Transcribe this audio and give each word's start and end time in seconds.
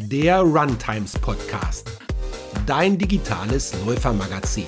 der 0.00 0.40
Runtimes 0.40 1.18
Podcast, 1.18 1.90
dein 2.66 2.96
digitales 2.96 3.74
Läufermagazin. 3.84 4.64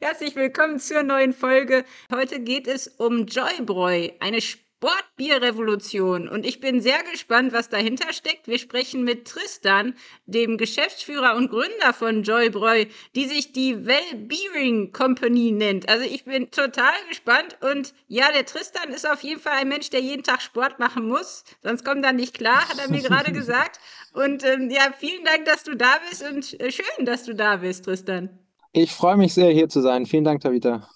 Herzlich 0.00 0.34
willkommen 0.34 0.80
zur 0.80 1.02
neuen 1.02 1.34
Folge. 1.34 1.84
Heute 2.10 2.40
geht 2.40 2.66
es 2.66 2.88
um 2.88 3.26
Joybräu, 3.26 4.08
eine 4.20 4.40
Sportbierrevolution. 4.80 6.26
Und 6.26 6.46
ich 6.46 6.58
bin 6.58 6.80
sehr 6.80 7.02
gespannt, 7.12 7.52
was 7.52 7.68
dahinter 7.68 8.14
steckt. 8.14 8.48
Wir 8.48 8.58
sprechen 8.58 9.04
mit 9.04 9.26
Tristan, 9.26 9.94
dem 10.24 10.56
Geschäftsführer 10.56 11.36
und 11.36 11.50
Gründer 11.50 11.92
von 11.92 12.22
Joybräu, 12.22 12.86
die 13.14 13.26
sich 13.26 13.52
die 13.52 13.84
Well 13.84 14.14
Beering 14.16 14.92
Company 14.92 15.52
nennt. 15.52 15.86
Also 15.90 16.04
ich 16.06 16.24
bin 16.24 16.50
total 16.50 16.94
gespannt. 17.10 17.58
Und 17.60 17.92
ja, 18.08 18.32
der 18.32 18.46
Tristan 18.46 18.88
ist 18.88 19.06
auf 19.06 19.22
jeden 19.22 19.40
Fall 19.40 19.52
ein 19.58 19.68
Mensch, 19.68 19.90
der 19.90 20.00
jeden 20.00 20.22
Tag 20.22 20.40
Sport 20.40 20.78
machen 20.78 21.06
muss. 21.06 21.44
Sonst 21.62 21.84
kommt 21.84 22.02
er 22.06 22.14
nicht 22.14 22.32
klar, 22.32 22.66
hat 22.66 22.78
er 22.78 22.90
mir 22.90 23.02
gerade 23.02 23.32
gesagt. 23.34 23.80
Und 24.14 24.44
ähm, 24.44 24.70
ja, 24.70 24.94
vielen 24.98 25.24
Dank, 25.26 25.44
dass 25.44 25.62
du 25.62 25.76
da 25.76 25.98
bist 26.08 26.22
und 26.22 26.58
äh, 26.58 26.72
schön, 26.72 27.04
dass 27.04 27.24
du 27.24 27.34
da 27.34 27.56
bist, 27.56 27.84
Tristan. 27.84 28.30
Ich 28.72 28.92
freue 28.92 29.18
mich 29.18 29.34
sehr, 29.34 29.50
hier 29.50 29.68
zu 29.68 29.82
sein. 29.82 30.06
Vielen 30.06 30.24
Dank, 30.24 30.40
Tavita. 30.40 30.88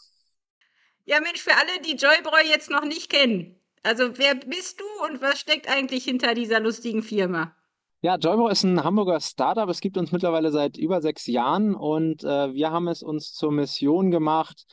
Ja, 1.05 1.21
Mensch, 1.21 1.43
für 1.43 1.55
alle, 1.55 1.83
die 1.85 1.97
Joybräu 1.97 2.48
jetzt 2.48 2.71
noch 2.71 2.87
nicht 2.87 3.11
kennen, 3.11 3.61
also 3.84 4.19
wer 4.19 4.34
bist 4.34 4.80
du 4.80 4.84
und 5.06 5.23
was 5.23 5.38
steckt 5.38 5.69
eigentlich 5.69 6.05
hinter 6.05 6.34
dieser 6.34 6.61
lustigen 6.61 7.02
Firma? 7.02 7.55
Ja, 8.01 8.16
Joybro 8.16 8.48
ist 8.48 8.65
ein 8.65 8.84
Hamburger 8.84 9.19
Startup. 9.20 9.69
Es 9.69 9.80
gibt 9.80 9.97
uns 9.97 10.12
mittlerweile 10.12 10.51
seit 10.51 10.77
über 10.77 11.01
sechs 11.01 11.27
Jahren 11.27 11.75
und 11.75 12.23
äh, 12.23 12.52
wir 12.52 12.70
haben 12.70 12.89
es 12.89 13.02
uns 13.02 13.33
zur 13.33 13.51
Mission 13.51 14.11
gemacht, 14.11 14.66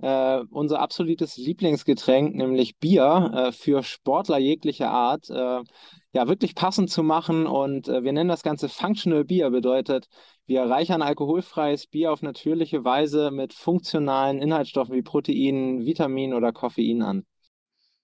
äh, 0.00 0.40
unser 0.50 0.80
absolutes 0.80 1.36
Lieblingsgetränk, 1.36 2.34
nämlich 2.34 2.78
Bier, 2.78 3.30
äh, 3.34 3.52
für 3.52 3.82
Sportler 3.82 4.38
jeglicher 4.38 4.90
Art, 4.90 5.28
äh, 5.28 5.60
ja, 6.12 6.28
wirklich 6.28 6.54
passend 6.54 6.90
zu 6.90 7.02
machen. 7.02 7.46
Und 7.46 7.88
äh, 7.88 8.04
wir 8.04 8.12
nennen 8.12 8.30
das 8.30 8.42
Ganze 8.42 8.68
Functional 8.68 9.24
Bier. 9.24 9.50
Bedeutet, 9.50 10.08
wir 10.46 10.62
reichern 10.62 11.02
alkoholfreies 11.02 11.88
Bier 11.88 12.12
auf 12.12 12.22
natürliche 12.22 12.84
Weise 12.84 13.30
mit 13.30 13.52
funktionalen 13.52 14.40
Inhaltsstoffen 14.40 14.94
wie 14.94 15.02
Proteinen, 15.02 15.84
Vitaminen 15.84 16.34
oder 16.34 16.52
Koffein 16.52 17.02
an. 17.02 17.26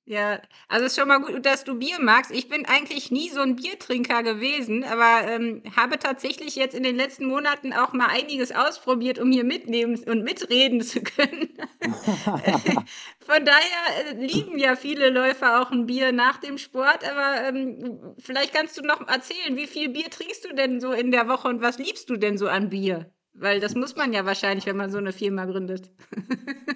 Ja, 0.06 0.42
also 0.68 0.84
ist 0.84 0.96
schon 0.98 1.08
mal 1.08 1.18
gut, 1.18 1.46
dass 1.46 1.64
du 1.64 1.78
Bier 1.78 1.98
magst. 1.98 2.30
Ich 2.30 2.48
bin 2.48 2.66
eigentlich 2.66 3.10
nie 3.10 3.30
so 3.30 3.40
ein 3.40 3.56
Biertrinker 3.56 4.22
gewesen, 4.22 4.84
aber 4.84 5.26
ähm, 5.26 5.62
habe 5.76 5.98
tatsächlich 5.98 6.56
jetzt 6.56 6.74
in 6.74 6.82
den 6.82 6.96
letzten 6.96 7.24
Monaten 7.24 7.72
auch 7.72 7.94
mal 7.94 8.08
einiges 8.08 8.52
ausprobiert, 8.52 9.18
um 9.18 9.32
hier 9.32 9.44
mitnehmen 9.44 9.98
und 10.04 10.22
mitreden 10.22 10.82
zu 10.82 11.00
können. 11.02 11.56
Von 13.20 13.46
daher 13.46 14.10
äh, 14.10 14.26
lieben 14.26 14.58
ja 14.58 14.76
viele 14.76 15.08
Läufer 15.08 15.62
auch 15.62 15.70
ein 15.70 15.86
Bier 15.86 16.12
nach 16.12 16.36
dem 16.36 16.58
Sport, 16.58 17.02
aber 17.10 17.48
ähm, 17.48 18.14
vielleicht 18.18 18.52
kannst 18.52 18.76
du 18.76 18.82
noch 18.82 19.08
erzählen, 19.08 19.56
wie 19.56 19.66
viel 19.66 19.88
Bier 19.88 20.10
trinkst 20.10 20.44
du 20.44 20.54
denn 20.54 20.80
so 20.80 20.92
in 20.92 21.12
der 21.12 21.28
Woche 21.28 21.48
und 21.48 21.62
was 21.62 21.78
liebst 21.78 22.10
du 22.10 22.18
denn 22.18 22.36
so 22.36 22.48
an 22.48 22.68
Bier? 22.68 23.10
Weil 23.36 23.58
das 23.58 23.74
muss 23.74 23.96
man 23.96 24.12
ja 24.12 24.24
wahrscheinlich, 24.24 24.64
wenn 24.66 24.76
man 24.76 24.90
so 24.90 24.98
eine 24.98 25.12
Firma 25.12 25.44
gründet. 25.44 25.90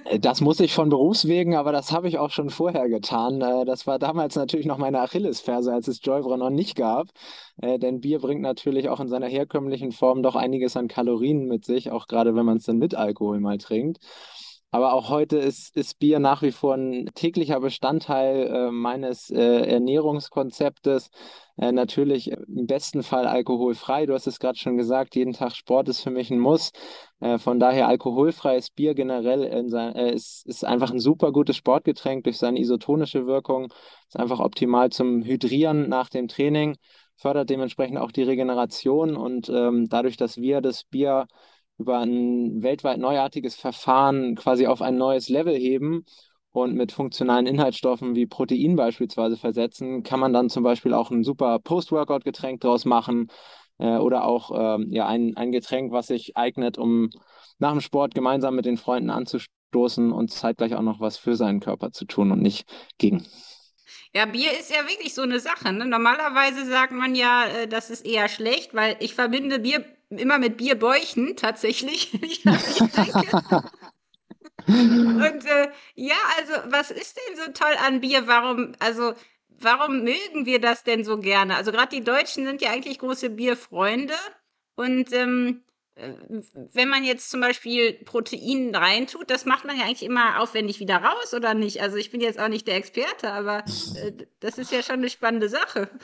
Äh, 0.04 0.18
das 0.18 0.40
muss 0.40 0.58
ich 0.58 0.72
von 0.72 0.88
Berufswegen, 0.88 1.54
aber 1.54 1.70
das 1.70 1.92
habe 1.92 2.08
ich 2.08 2.18
auch 2.18 2.30
schon 2.30 2.50
vorher 2.50 2.88
getan. 2.88 3.40
Äh, 3.40 3.64
das 3.64 3.86
war 3.86 3.98
damals 3.98 4.34
natürlich 4.36 4.66
noch 4.66 4.78
meine 4.78 5.00
Achillesferse, 5.00 5.72
als 5.72 5.86
es 5.86 6.00
Joybra 6.02 6.36
noch 6.36 6.50
nicht 6.50 6.76
gab. 6.76 7.08
Äh, 7.62 7.78
denn 7.78 8.00
Bier 8.00 8.18
bringt 8.18 8.42
natürlich 8.42 8.88
auch 8.88 9.00
in 9.00 9.08
seiner 9.08 9.28
herkömmlichen 9.28 9.92
Form 9.92 10.22
doch 10.22 10.34
einiges 10.34 10.76
an 10.76 10.88
Kalorien 10.88 11.46
mit 11.46 11.64
sich, 11.64 11.90
auch 11.90 12.06
gerade 12.08 12.34
wenn 12.34 12.46
man 12.46 12.56
es 12.56 12.64
dann 12.64 12.78
mit 12.78 12.94
Alkohol 12.94 13.38
mal 13.40 13.58
trinkt. 13.58 13.98
Aber 14.70 14.92
auch 14.92 15.08
heute 15.08 15.38
ist, 15.38 15.74
ist 15.77 15.98
Bier 15.98 16.19
nach 16.19 16.42
wie 16.42 16.52
vor 16.52 16.74
ein 16.74 17.06
täglicher 17.14 17.58
Bestandteil 17.58 18.47
äh, 18.47 18.70
meines 18.70 19.30
äh, 19.30 19.62
Ernährungskonzeptes. 19.62 21.10
Äh, 21.56 21.72
natürlich 21.72 22.30
im 22.30 22.66
besten 22.66 23.02
Fall 23.02 23.27
alkoholfrei. 23.27 24.05
Du 24.05 24.12
hast 24.12 24.27
es 24.27 24.38
gerade 24.38 24.58
schon 24.58 24.77
gesagt, 24.77 25.16
jeden 25.16 25.33
Tag 25.33 25.56
Sport 25.56 25.88
ist 25.88 26.03
für 26.03 26.10
mich 26.10 26.31
ein 26.31 26.38
Muss. 26.38 26.72
Äh, 27.20 27.38
von 27.38 27.59
daher 27.59 27.88
alkoholfreies 27.88 28.69
Bier 28.70 28.94
generell 28.94 29.69
sein, 29.70 29.94
äh, 29.97 30.12
ist, 30.12 30.47
ist 30.47 30.66
einfach 30.66 30.91
ein 30.91 31.00
super 31.00 31.32
gutes 31.32 31.56
Sportgetränk 31.56 32.25
durch 32.25 32.37
seine 32.37 32.60
isotonische 32.60 33.26
Wirkung. 33.26 33.72
Ist 34.06 34.19
einfach 34.19 34.41
optimal 34.41 34.91
zum 34.91 35.22
Hydrieren 35.22 35.88
nach 35.88 36.10
dem 36.10 36.28
Training, 36.28 36.76
fördert 37.16 37.48
dementsprechend 37.48 37.97
auch 37.97 38.12
die 38.12 38.22
Regeneration 38.22 39.16
und 39.16 39.48
ähm, 39.48 39.88
dadurch, 39.88 40.19
dass 40.19 40.37
wir 40.37 40.60
das 40.60 40.84
Bier 40.84 41.26
über 41.78 41.99
ein 42.00 42.62
weltweit 42.62 42.99
neuartiges 42.99 43.55
Verfahren 43.55 44.34
quasi 44.34 44.66
auf 44.66 44.83
ein 44.83 44.97
neues 44.97 45.28
Level 45.28 45.55
heben 45.56 46.05
und 46.53 46.75
mit 46.75 46.93
funktionalen 46.93 47.47
Inhaltsstoffen 47.47 48.15
wie 48.15 48.27
Protein 48.27 48.77
beispielsweise 48.77 49.37
versetzen, 49.37 50.03
kann 50.03 50.21
man 50.21 50.33
dann 50.33 50.50
zum 50.50 50.65
Beispiel 50.65 50.94
auch 50.94 51.11
ein 51.11 51.25
super 51.25 51.59
Post-Workout-Getränk 51.61 52.61
draus 52.61 52.84
machen 52.84 53.28
äh, 53.78 53.97
oder 53.97 54.25
auch 54.25 54.50
äh, 54.50 54.84
ja, 54.89 55.06
ein, 55.06 55.37
ein 55.37 55.53
Getränk, 55.53 55.93
was 55.93 56.09
sich 56.09 56.37
eignet, 56.37 56.78
um 56.78 57.11
nach 57.59 57.72
dem 57.72 57.81
Sport 57.81 58.15
gemeinsam 58.15 58.55
mit 58.56 58.66
den 58.66 58.77
Freunden 58.77 59.10
anzustoßen 59.10 60.12
und 60.12 60.31
zeitgleich 60.33 60.75
auch 60.75 60.83
noch 60.83 61.00
was 61.00 61.16
für 61.16 61.37
seinen 61.37 61.60
Körper 61.60 61.93
zu 61.93 62.05
tun 62.05 62.33
und 62.33 62.43
nicht 62.43 62.69
gegen. 62.99 63.25
Ja, 64.15 64.26
Bier 64.26 64.59
ist 64.59 64.71
ja 64.71 64.87
wirklich 64.88 65.15
so 65.15 65.22
eine 65.22 65.41
Sache. 65.41 65.72
Ne? 65.72 65.87
Normalerweise 65.87 66.66
sagt 66.66 66.93
man 66.93 67.15
ja, 67.15 67.47
äh, 67.47 67.69
das 67.69 67.91
ist 67.91 68.04
eher 68.06 68.28
schlecht, 68.28 68.75
weil 68.75 68.97
ich 69.00 69.15
verbinde 69.15 69.59
Bier 69.60 69.84
immer 70.10 70.38
mit 70.38 70.56
Bierbäuchen 70.56 71.37
tatsächlich. 71.37 72.12
Und 74.66 75.47
äh, 75.47 75.69
ja, 75.94 76.16
also 76.37 76.53
was 76.66 76.91
ist 76.91 77.16
denn 77.16 77.37
so 77.37 77.53
toll 77.53 77.75
an 77.84 78.00
Bier? 78.00 78.27
Warum, 78.27 78.72
also 78.78 79.15
warum 79.48 80.04
mögen 80.04 80.47
wir 80.47 80.60
das 80.60 80.84
denn 80.84 81.04
so 81.04 81.19
gerne? 81.19 81.56
Also 81.56 81.72
gerade 81.72 81.94
die 81.94 82.04
Deutschen 82.04 82.44
sind 82.44 82.60
ja 82.62 82.71
eigentlich 82.71 82.98
große 82.98 83.31
Bierfreunde. 83.31 84.15
Und 84.75 85.12
ähm, 85.12 85.62
äh, 85.66 85.67
wenn 86.72 86.88
man 86.88 87.04
jetzt 87.04 87.31
zum 87.31 87.41
Beispiel 87.41 87.92
Protein 88.04 88.75
reintut, 88.75 89.31
das 89.31 89.47
macht 89.47 89.64
man 89.64 89.76
ja 89.76 89.84
eigentlich 89.84 90.04
immer 90.04 90.41
aufwendig 90.41 90.78
wieder 90.81 90.97
raus, 90.97 91.34
oder 91.34 91.54
nicht? 91.54 91.82
Also 91.82 91.97
ich 91.97 92.10
bin 92.10 92.20
jetzt 92.20 92.38
auch 92.38 92.48
nicht 92.48 92.66
der 92.66 92.76
Experte, 92.76 93.32
aber 93.32 93.59
äh, 93.59 94.12
das 94.41 94.59
ist 94.59 94.72
ja 94.72 94.82
schon 94.82 94.97
eine 94.97 95.09
spannende 95.09 95.48
Sache. 95.48 95.88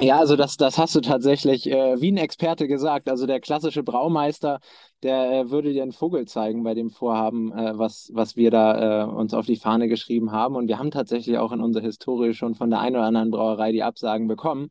Ja, 0.00 0.18
also 0.18 0.36
das, 0.36 0.56
das 0.56 0.78
hast 0.78 0.94
du 0.94 1.00
tatsächlich 1.00 1.68
äh, 1.70 2.00
wie 2.00 2.12
ein 2.12 2.16
Experte 2.16 2.68
gesagt. 2.68 3.08
Also 3.08 3.26
der 3.26 3.40
klassische 3.40 3.82
Braumeister, 3.82 4.60
der 5.02 5.30
äh, 5.30 5.50
würde 5.50 5.72
dir 5.72 5.82
einen 5.82 5.92
Vogel 5.92 6.26
zeigen 6.26 6.62
bei 6.62 6.74
dem 6.74 6.90
Vorhaben, 6.90 7.52
äh, 7.52 7.78
was, 7.78 8.10
was 8.12 8.36
wir 8.36 8.50
da 8.50 9.02
äh, 9.02 9.10
uns 9.10 9.34
auf 9.34 9.46
die 9.46 9.56
Fahne 9.56 9.88
geschrieben 9.88 10.32
haben. 10.32 10.56
Und 10.56 10.68
wir 10.68 10.78
haben 10.78 10.90
tatsächlich 10.90 11.38
auch 11.38 11.52
in 11.52 11.60
unserer 11.60 11.84
Historie 11.84 12.34
schon 12.34 12.54
von 12.54 12.70
der 12.70 12.80
einen 12.80 12.96
oder 12.96 13.06
anderen 13.06 13.30
Brauerei 13.30 13.72
die 13.72 13.82
Absagen 13.82 14.26
bekommen 14.28 14.70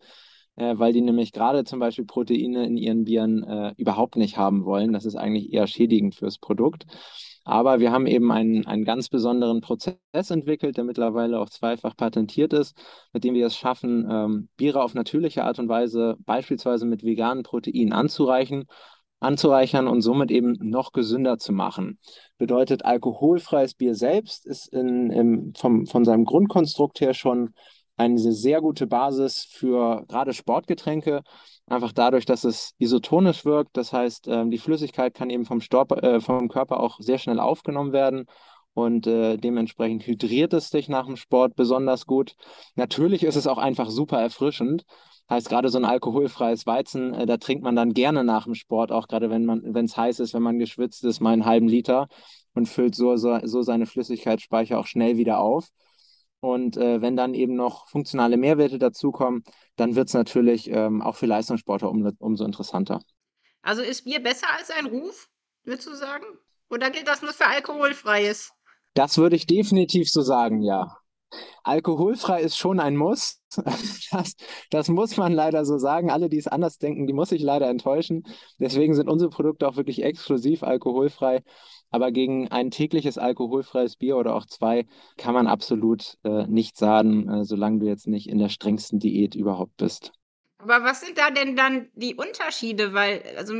äh, 0.60 0.78
weil 0.78 0.94
die 0.94 1.02
nämlich 1.02 1.32
gerade 1.32 1.64
zum 1.64 1.80
Beispiel 1.80 2.06
Proteine 2.06 2.66
in 2.66 2.78
ihren 2.78 3.06
Bieren 3.06 3.44
äh, 3.44 3.74
überhaupt 3.78 4.18
nicht 4.18 4.38
haben 4.38 4.66
wollen. 4.66 4.94
Das 4.94 5.06
ist 5.06 5.16
eigentlich 5.16 5.54
eher 5.54 5.68
schädigend 5.68 6.16
fürs 6.16 6.38
Produkt. 6.38 6.86
Aber 7.46 7.80
wir 7.80 7.92
haben 7.92 8.06
eben 8.06 8.32
einen, 8.32 8.68
einen 8.68 8.84
ganz 8.84 9.10
besonderen 9.10 9.62
Prozess 9.62 9.96
entwickelt, 10.30 10.78
der 10.78 10.84
mittlerweile 10.84 11.40
auch 11.40 11.50
zweifach 11.50 11.96
patentiert 11.96 12.54
ist, 12.54 12.78
mit 13.14 13.24
dem 13.24 13.34
wir 13.34 13.48
es 13.48 13.56
schaffen, 13.56 14.08
ähm, 14.12 14.50
Biere 14.58 14.84
auf 14.84 14.94
natürliche 14.94 15.46
Art 15.46 15.58
und 15.58 15.70
Weise 15.70 16.18
beispielsweise 16.26 16.86
mit 16.86 17.04
veganen 17.04 17.44
Proteinen 17.44 17.94
anzureichen 17.94 18.66
anzureichern 19.22 19.88
und 19.88 20.02
somit 20.02 20.32
eben 20.32 20.58
noch 20.62 20.94
gesünder 20.94 21.38
zu 21.38 21.52
machen. 21.52 22.00
Bedeutet, 22.38 22.86
alkoholfreies 22.86 23.74
Bier 23.74 23.94
selbst 23.94 24.46
ist 24.46 24.68
in, 24.68 25.10
im, 25.12 25.54
vom, 25.58 25.86
von 25.88 26.06
seinem 26.06 26.24
Grundkonstrukt 26.24 27.02
her 27.02 27.14
schon 27.14 27.54
eine 28.00 28.18
sehr 28.18 28.62
gute 28.62 28.88
Basis 28.88 29.44
für 29.44 30.06
gerade 30.08 30.34
Sportgetränke, 30.34 31.22
einfach 31.68 31.92
dadurch, 31.92 32.26
dass 32.26 32.46
es 32.46 32.74
isotonisch 32.78 33.46
wirkt. 33.46 33.76
Das 33.76 33.92
heißt, 33.92 34.28
ähm, 34.28 34.52
die 34.52 34.58
Flüssigkeit 34.58 35.14
kann 35.14 35.30
eben 35.30 35.46
vom, 35.46 35.62
Storb, 35.62 35.92
äh, 36.04 36.22
vom 36.22 36.48
Körper 36.48 36.80
auch 36.80 37.00
sehr 37.00 37.18
schnell 37.18 37.40
aufgenommen 37.40 37.92
werden 37.92 38.26
und 38.74 39.06
äh, 39.06 39.38
dementsprechend 39.38 40.08
hydriert 40.08 40.54
es 40.54 40.70
sich 40.70 40.88
nach 40.88 41.06
dem 41.08 41.18
Sport 41.18 41.56
besonders 41.56 42.06
gut. 42.06 42.36
Natürlich 42.76 43.24
ist 43.24 43.36
es 43.36 43.48
auch 43.48 43.58
einfach 43.58 43.90
super 43.90 44.20
erfrischend. 44.22 44.86
Heißt 45.30 45.50
gerade 45.50 45.70
so 45.70 45.78
ein 45.78 45.86
alkoholfreies 45.86 46.66
Weizen, 46.66 47.14
äh, 47.14 47.26
da 47.26 47.38
trinkt 47.38 47.64
man 47.64 47.76
dann 47.76 47.94
gerne 47.94 48.24
nach 48.24 48.46
dem 48.46 48.56
Sport, 48.56 48.92
auch 48.94 49.08
gerade 49.08 49.30
wenn 49.30 49.46
man, 49.46 49.62
wenn 49.74 49.86
es 49.86 49.98
heiß 49.98 50.22
ist, 50.22 50.34
wenn 50.34 50.42
man 50.42 50.58
geschwitzt 50.58 51.04
ist, 51.04 51.20
mal 51.20 51.34
einen 51.34 51.46
halben 51.46 51.68
Liter 51.68 52.08
und 52.54 52.68
füllt 52.68 52.96
so, 52.96 53.18
so, 53.18 53.40
so 53.44 53.62
seine 53.62 53.86
Flüssigkeitsspeicher 53.86 54.80
auch 54.80 54.88
schnell 54.88 55.18
wieder 55.18 55.40
auf. 55.40 55.70
Und 56.42 56.78
äh, 56.78 57.02
wenn 57.02 57.18
dann 57.18 57.34
eben 57.34 57.56
noch 57.56 57.90
funktionale 57.90 58.38
Mehrwerte 58.38 58.80
dazukommen, 58.80 59.44
dann 59.76 59.96
wird 59.96 60.08
es 60.08 60.14
natürlich 60.14 60.70
ähm, 60.70 61.02
auch 61.02 61.16
für 61.16 61.26
Leistungssportler 61.26 61.90
um, 61.90 62.10
umso 62.20 62.46
interessanter. 62.46 63.02
Also 63.62 63.82
ist 63.82 64.06
Bier 64.06 64.24
besser 64.24 64.48
als 64.58 64.72
ein 64.72 64.86
Ruf, 64.86 65.28
würdest 65.64 65.88
du 65.88 65.96
sagen? 65.96 66.26
Oder 66.70 66.92
gilt 66.92 67.08
das 67.08 67.22
nur 67.22 67.34
für 67.34 67.48
alkoholfreies? 67.48 68.52
Das 68.94 69.18
würde 69.18 69.36
ich 69.36 69.48
definitiv 69.48 70.10
so 70.10 70.22
sagen, 70.22 70.62
ja. 70.62 70.96
Alkoholfrei 71.64 72.42
ist 72.42 72.58
schon 72.58 72.80
ein 72.80 72.96
Muss. 72.96 73.42
Das, 74.12 74.36
das, 74.72 74.88
muss 74.88 75.18
man 75.18 75.34
leider 75.34 75.66
so 75.66 75.78
sagen. 75.78 76.10
Alle, 76.10 76.30
die 76.30 76.40
es 76.40 76.48
anders 76.48 76.80
denken, 76.80 77.06
die 77.06 77.14
muss 77.14 77.32
ich 77.32 77.44
leider 77.44 77.70
enttäuschen. 77.70 78.24
Deswegen 78.58 78.96
sind 78.96 79.08
unsere 79.08 79.30
Produkte 79.30 79.68
auch 79.68 79.76
wirklich 79.76 80.02
exklusiv 80.02 80.64
alkoholfrei. 80.64 81.44
Aber 81.92 82.12
gegen 82.12 82.48
ein 82.50 82.72
tägliches 82.72 83.18
alkoholfreies 83.18 83.96
Bier 83.96 84.18
oder 84.18 84.36
auch 84.36 84.46
zwei 84.46 84.86
kann 85.18 85.34
man 85.34 85.48
absolut 85.48 86.18
äh, 86.24 86.46
nichts 86.48 86.80
sagen, 86.80 87.30
äh, 87.30 87.46
solange 87.46 87.80
du 87.80 87.88
jetzt 87.88 88.08
nicht 88.08 88.30
in 88.30 88.38
der 88.38 88.50
strengsten 88.50 89.00
Diät 89.00 89.36
überhaupt 89.36 89.78
bist. 89.78 90.12
Aber 90.60 90.84
was 90.84 91.02
sind 91.02 91.18
da 91.18 91.32
denn 91.32 91.56
dann 91.56 91.88
die 91.96 92.16
Unterschiede? 92.16 92.94
Weil, 92.94 93.24
also 93.38 93.54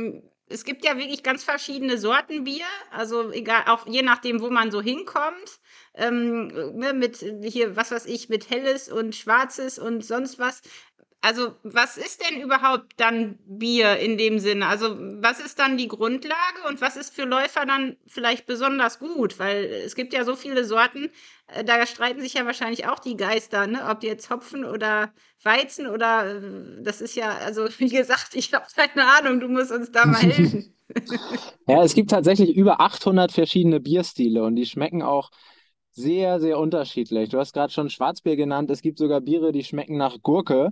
es 0.50 0.64
gibt 0.64 0.84
ja 0.84 0.98
wirklich 0.98 1.22
ganz 1.22 1.44
verschiedene 1.44 1.96
Sorten 1.96 2.44
Bier, 2.44 2.66
also 2.90 3.30
egal, 3.30 3.64
auch 3.68 3.86
je 3.86 4.02
nachdem, 4.02 4.40
wo 4.40 4.50
man 4.50 4.70
so 4.70 4.82
hinkommt. 4.82 5.60
Ähm, 5.94 6.48
ne, 6.76 6.92
mit 6.92 7.24
hier, 7.42 7.76
was 7.76 7.90
weiß 7.90 8.06
ich, 8.06 8.28
mit 8.28 8.50
helles 8.50 8.90
und 8.90 9.14
schwarzes 9.14 9.78
und 9.78 10.04
sonst 10.04 10.38
was. 10.38 10.62
Also, 11.22 11.54
was 11.62 11.98
ist 11.98 12.22
denn 12.24 12.40
überhaupt 12.40 12.94
dann 12.96 13.38
Bier 13.44 13.98
in 13.98 14.16
dem 14.16 14.38
Sinne? 14.38 14.66
Also, 14.66 14.96
was 14.98 15.38
ist 15.38 15.58
dann 15.58 15.76
die 15.76 15.88
Grundlage 15.88 16.62
und 16.66 16.80
was 16.80 16.96
ist 16.96 17.14
für 17.14 17.24
Läufer 17.24 17.66
dann 17.66 17.96
vielleicht 18.06 18.46
besonders 18.46 18.98
gut? 18.98 19.38
Weil 19.38 19.64
es 19.64 19.94
gibt 19.94 20.14
ja 20.14 20.24
so 20.24 20.34
viele 20.34 20.64
Sorten, 20.64 21.10
äh, 21.48 21.62
da 21.62 21.84
streiten 21.86 22.22
sich 22.22 22.34
ja 22.34 22.46
wahrscheinlich 22.46 22.86
auch 22.86 22.98
die 22.98 23.18
Geister, 23.18 23.66
ne? 23.66 23.86
Ob 23.90 24.02
jetzt 24.02 24.30
Hopfen 24.30 24.64
oder 24.64 25.12
Weizen 25.42 25.86
oder 25.86 26.36
äh, 26.36 26.82
das 26.82 27.02
ist 27.02 27.14
ja, 27.16 27.36
also 27.36 27.68
wie 27.78 27.90
gesagt, 27.90 28.34
ich 28.34 28.54
habe 28.54 28.64
keine 28.74 29.06
Ahnung, 29.06 29.40
du 29.40 29.48
musst 29.48 29.72
uns 29.72 29.92
da 29.92 30.06
mal 30.06 30.22
helfen. 30.22 30.74
ja, 31.68 31.82
es 31.82 31.94
gibt 31.94 32.10
tatsächlich 32.10 32.56
über 32.56 32.80
800 32.80 33.30
verschiedene 33.30 33.78
Bierstile 33.78 34.42
und 34.42 34.56
die 34.56 34.64
schmecken 34.66 35.02
auch 35.02 35.30
sehr, 35.92 36.40
sehr 36.40 36.58
unterschiedlich. 36.58 37.28
Du 37.28 37.38
hast 37.38 37.52
gerade 37.52 37.72
schon 37.72 37.90
Schwarzbier 37.90 38.36
genannt. 38.36 38.70
Es 38.70 38.80
gibt 38.80 38.98
sogar 38.98 39.20
Biere, 39.20 39.52
die 39.52 39.64
schmecken 39.64 39.96
nach 39.96 40.16
Gurke. 40.22 40.70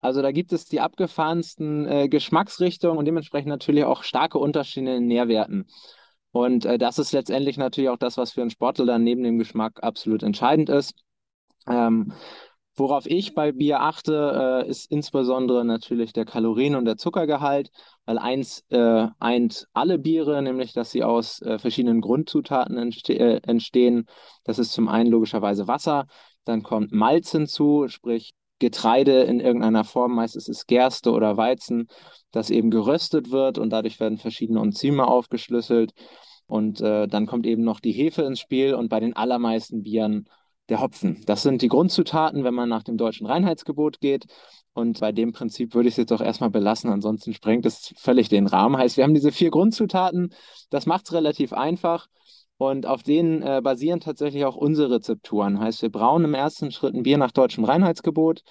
Also 0.00 0.22
da 0.22 0.30
gibt 0.30 0.52
es 0.52 0.66
die 0.66 0.80
abgefahrensten 0.80 1.86
äh, 1.86 2.08
Geschmacksrichtungen 2.08 2.98
und 2.98 3.04
dementsprechend 3.06 3.48
natürlich 3.48 3.84
auch 3.84 4.02
starke 4.02 4.38
Unterschiede 4.38 4.96
in 4.96 5.06
Nährwerten. 5.06 5.66
Und 6.32 6.64
äh, 6.66 6.78
das 6.78 6.98
ist 6.98 7.12
letztendlich 7.12 7.56
natürlich 7.56 7.90
auch 7.90 7.96
das, 7.96 8.16
was 8.16 8.32
für 8.32 8.42
einen 8.42 8.50
Sportler 8.50 8.86
dann 8.86 9.04
neben 9.04 9.22
dem 9.22 9.38
Geschmack 9.38 9.82
absolut 9.82 10.22
entscheidend 10.22 10.68
ist. 10.68 10.94
Ähm, 11.66 12.12
worauf 12.76 13.06
ich 13.06 13.34
bei 13.34 13.52
Bier 13.52 13.80
achte, 13.80 14.64
äh, 14.66 14.68
ist 14.68 14.90
insbesondere 14.90 15.64
natürlich 15.64 16.12
der 16.12 16.26
Kalorien- 16.26 16.74
und 16.74 16.84
der 16.84 16.98
Zuckergehalt, 16.98 17.70
weil 18.04 18.18
eins 18.18 18.64
äh, 18.68 19.06
eint 19.18 19.66
alle 19.72 19.98
Biere, 19.98 20.42
nämlich 20.42 20.72
dass 20.72 20.90
sie 20.90 21.02
aus 21.02 21.40
äh, 21.42 21.58
verschiedenen 21.58 22.00
Grundzutaten 22.00 22.76
entste 22.76 23.18
äh, 23.18 23.40
entstehen. 23.42 24.06
Das 24.44 24.58
ist 24.58 24.72
zum 24.72 24.88
einen 24.88 25.10
logischerweise 25.10 25.66
Wasser, 25.66 26.06
dann 26.44 26.62
kommt 26.62 26.92
Malz 26.92 27.32
hinzu, 27.32 27.88
sprich 27.88 28.34
Getreide 28.58 29.22
in 29.22 29.40
irgendeiner 29.40 29.84
Form, 29.84 30.14
meistens 30.14 30.48
ist 30.48 30.58
es 30.58 30.66
Gerste 30.66 31.12
oder 31.12 31.36
Weizen, 31.36 31.88
das 32.30 32.50
eben 32.50 32.70
geröstet 32.70 33.30
wird 33.30 33.58
und 33.58 33.70
dadurch 33.70 34.00
werden 34.00 34.18
verschiedene 34.18 34.60
Enzyme 34.60 35.06
aufgeschlüsselt. 35.06 35.92
Und 36.46 36.80
äh, 36.80 37.08
dann 37.08 37.26
kommt 37.26 37.46
eben 37.46 37.64
noch 37.64 37.80
die 37.80 37.92
Hefe 37.92 38.22
ins 38.22 38.40
Spiel 38.40 38.74
und 38.74 38.88
bei 38.88 39.00
den 39.00 39.16
allermeisten 39.16 39.82
Bieren 39.82 40.28
der 40.68 40.80
Hopfen. 40.80 41.22
Das 41.26 41.42
sind 41.42 41.62
die 41.62 41.68
Grundzutaten, 41.68 42.44
wenn 42.44 42.54
man 42.54 42.68
nach 42.68 42.82
dem 42.82 42.96
deutschen 42.96 43.26
Reinheitsgebot 43.26 44.00
geht. 44.00 44.26
Und 44.72 45.00
bei 45.00 45.12
dem 45.12 45.32
Prinzip 45.32 45.74
würde 45.74 45.88
ich 45.88 45.94
es 45.94 45.98
jetzt 45.98 46.12
auch 46.12 46.20
erstmal 46.20 46.50
belassen, 46.50 46.90
ansonsten 46.90 47.32
sprengt 47.32 47.64
es 47.66 47.94
völlig 47.96 48.28
den 48.28 48.46
Rahmen. 48.46 48.76
Heißt, 48.76 48.96
wir 48.96 49.04
haben 49.04 49.14
diese 49.14 49.32
vier 49.32 49.50
Grundzutaten, 49.50 50.34
das 50.70 50.86
macht 50.86 51.06
es 51.06 51.12
relativ 51.14 51.52
einfach. 51.52 52.08
Und 52.58 52.86
auf 52.86 53.02
denen 53.02 53.42
äh, 53.42 53.60
basieren 53.62 54.00
tatsächlich 54.00 54.44
auch 54.44 54.56
unsere 54.56 54.90
Rezepturen. 54.92 55.60
Heißt, 55.60 55.82
wir 55.82 55.90
brauen 55.90 56.24
im 56.24 56.34
ersten 56.34 56.70
Schritt 56.70 56.94
ein 56.94 57.02
Bier 57.02 57.18
nach 57.18 57.32
deutschem 57.32 57.64
Reinheitsgebot. 57.64 58.42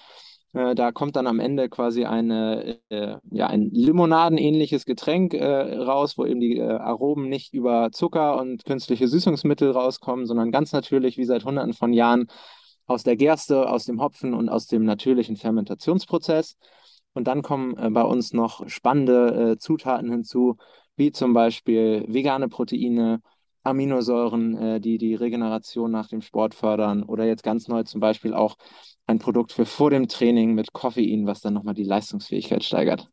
Äh, 0.53 0.73
da 0.73 0.91
kommt 0.91 1.15
dann 1.15 1.27
am 1.27 1.39
Ende 1.39 1.69
quasi 1.69 2.05
eine, 2.05 2.79
äh, 2.89 3.17
ja, 3.31 3.47
ein 3.47 3.71
Limonadenähnliches 3.71 4.85
Getränk 4.85 5.33
äh, 5.33 5.75
raus, 5.77 6.17
wo 6.17 6.25
eben 6.25 6.39
die 6.39 6.57
äh, 6.57 6.63
Aromen 6.63 7.29
nicht 7.29 7.53
über 7.53 7.91
Zucker 7.91 8.39
und 8.39 8.63
künstliche 8.63 9.07
Süßungsmittel 9.07 9.71
rauskommen, 9.71 10.25
sondern 10.25 10.51
ganz 10.51 10.71
natürlich, 10.71 11.17
wie 11.17 11.25
seit 11.25 11.43
Hunderten 11.43 11.73
von 11.73 11.91
Jahren, 11.91 12.27
aus 12.87 13.03
der 13.03 13.15
Gerste, 13.15 13.67
aus 13.69 13.85
dem 13.85 13.99
Hopfen 13.99 14.35
und 14.35 14.47
aus 14.47 14.67
dem 14.67 14.85
natürlichen 14.85 15.35
Fermentationsprozess. 15.35 16.55
Und 17.13 17.27
dann 17.27 17.41
kommen 17.41 17.75
äh, 17.77 17.89
bei 17.89 18.03
uns 18.03 18.31
noch 18.31 18.69
spannende 18.69 19.57
Zutaten 19.59 20.11
hinzu, 20.11 20.57
wie 20.95 21.11
zum 21.11 21.33
Beispiel 21.33 22.05
vegane 22.07 22.47
Proteine, 22.47 23.21
Aminosäuren, 23.65 24.57
äh, 24.57 24.79
die 24.79 24.97
die 24.97 25.15
Regeneration 25.15 25.91
nach 25.91 26.07
dem 26.07 26.21
Sport 26.21 26.53
fördern 26.56 27.03
oder 27.03 27.25
jetzt 27.25 27.44
ganz 27.44 27.67
neu 27.67 27.83
zum 27.83 28.00
Beispiel 28.00 28.33
auch 28.33 28.57
ein 29.07 29.19
Produkt 29.19 29.51
für 29.51 29.65
vor 29.65 29.89
dem 29.89 30.07
Training 30.07 30.53
mit 30.53 30.73
Koffein, 30.73 31.27
was 31.27 31.41
dann 31.41 31.53
nochmal 31.53 31.73
die 31.73 31.83
Leistungsfähigkeit 31.83 32.63
steigert. 32.63 33.09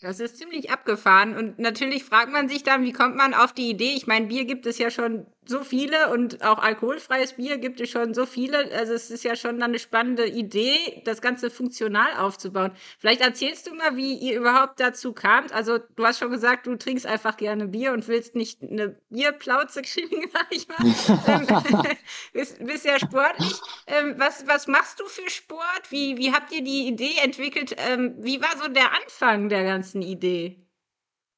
Das 0.00 0.20
ist 0.20 0.36
ziemlich 0.36 0.70
abgefahren. 0.70 1.36
Und 1.36 1.58
natürlich 1.58 2.04
fragt 2.04 2.30
man 2.30 2.48
sich 2.48 2.62
dann, 2.62 2.84
wie 2.84 2.92
kommt 2.92 3.16
man 3.16 3.34
auf 3.34 3.52
die 3.52 3.70
Idee? 3.70 3.94
Ich 3.96 4.06
meine, 4.06 4.26
Bier 4.26 4.44
gibt 4.44 4.66
es 4.66 4.78
ja 4.78 4.90
schon 4.90 5.26
so 5.48 5.64
viele 5.64 6.10
und 6.10 6.44
auch 6.44 6.58
alkoholfreies 6.58 7.34
Bier 7.34 7.58
gibt 7.58 7.80
es 7.80 7.90
schon 7.90 8.12
so 8.14 8.26
viele. 8.26 8.70
Also 8.72 8.92
es 8.92 9.10
ist 9.10 9.24
ja 9.24 9.34
schon 9.34 9.58
dann 9.58 9.70
eine 9.70 9.78
spannende 9.78 10.26
Idee, 10.26 11.02
das 11.04 11.22
Ganze 11.22 11.50
funktional 11.50 12.16
aufzubauen. 12.18 12.72
Vielleicht 12.98 13.20
erzählst 13.20 13.66
du 13.66 13.74
mal, 13.74 13.96
wie 13.96 14.14
ihr 14.14 14.38
überhaupt 14.38 14.78
dazu 14.78 15.12
kamt. 15.12 15.52
Also 15.52 15.78
du 15.78 16.04
hast 16.04 16.18
schon 16.18 16.30
gesagt, 16.30 16.66
du 16.66 16.76
trinkst 16.76 17.06
einfach 17.06 17.36
gerne 17.36 17.68
Bier 17.68 17.92
und 17.92 18.06
willst 18.08 18.34
nicht 18.34 18.62
eine 18.62 19.00
Bierplauze 19.08 19.82
kriegen, 19.88 20.28
sag 20.32 20.46
ich 20.50 20.68
mal. 20.68 20.84
ähm, 21.26 21.82
bist, 22.32 22.64
bist 22.64 22.84
ja 22.84 22.98
sportlich. 22.98 23.62
Ähm, 23.86 24.14
was, 24.18 24.46
was 24.46 24.66
machst 24.66 25.00
du 25.00 25.06
für 25.06 25.28
Sport? 25.30 25.90
Wie, 25.90 26.18
wie 26.18 26.32
habt 26.32 26.52
ihr 26.52 26.62
die 26.62 26.88
Idee 26.88 27.16
entwickelt? 27.22 27.74
Ähm, 27.78 28.14
wie 28.18 28.40
war 28.40 28.56
so 28.62 28.68
der 28.68 28.92
Anfang 28.92 29.48
der 29.48 29.64
ganzen 29.64 30.02
Idee? 30.02 30.67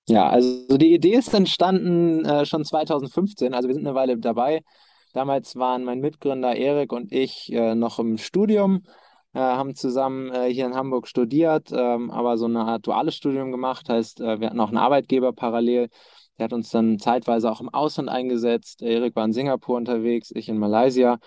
Ja, 0.08 0.28
also 0.28 0.76
die 0.76 0.92
Idee 0.94 1.14
ist 1.14 1.32
entstanden 1.34 2.24
äh, 2.24 2.44
schon 2.44 2.64
2015, 2.64 3.54
also 3.54 3.68
wir 3.68 3.74
sind 3.74 3.86
eine 3.86 3.94
Weile 3.94 4.18
dabei. 4.18 4.62
Damals 5.12 5.56
waren 5.56 5.84
mein 5.84 6.00
Mitgründer 6.00 6.54
Erik 6.56 6.92
und 6.92 7.12
ich 7.12 7.52
äh, 7.52 7.74
noch 7.76 7.98
im 8.00 8.18
Studium, 8.18 8.82
äh, 9.34 9.38
haben 9.38 9.74
zusammen 9.76 10.32
äh, 10.32 10.52
hier 10.52 10.66
in 10.66 10.74
Hamburg 10.74 11.06
studiert, 11.06 11.70
ähm, 11.72 12.10
aber 12.10 12.38
so 12.38 12.46
eine 12.46 12.60
Art 12.64 12.86
duales 12.86 13.14
Studium 13.14 13.52
gemacht, 13.52 13.88
heißt, 13.88 14.20
äh, 14.20 14.40
wir 14.40 14.48
hatten 14.48 14.60
auch 14.60 14.68
einen 14.68 14.78
Arbeitgeber 14.78 15.32
parallel. 15.32 15.88
Der 16.38 16.44
hat 16.44 16.52
uns 16.54 16.70
dann 16.70 16.98
zeitweise 16.98 17.50
auch 17.50 17.60
im 17.60 17.68
Ausland 17.68 18.08
eingesetzt. 18.08 18.82
Erik 18.82 19.14
war 19.14 19.26
in 19.26 19.32
Singapur 19.32 19.76
unterwegs, 19.76 20.30
ich 20.34 20.48
in 20.48 20.58
Malaysia. 20.58 21.18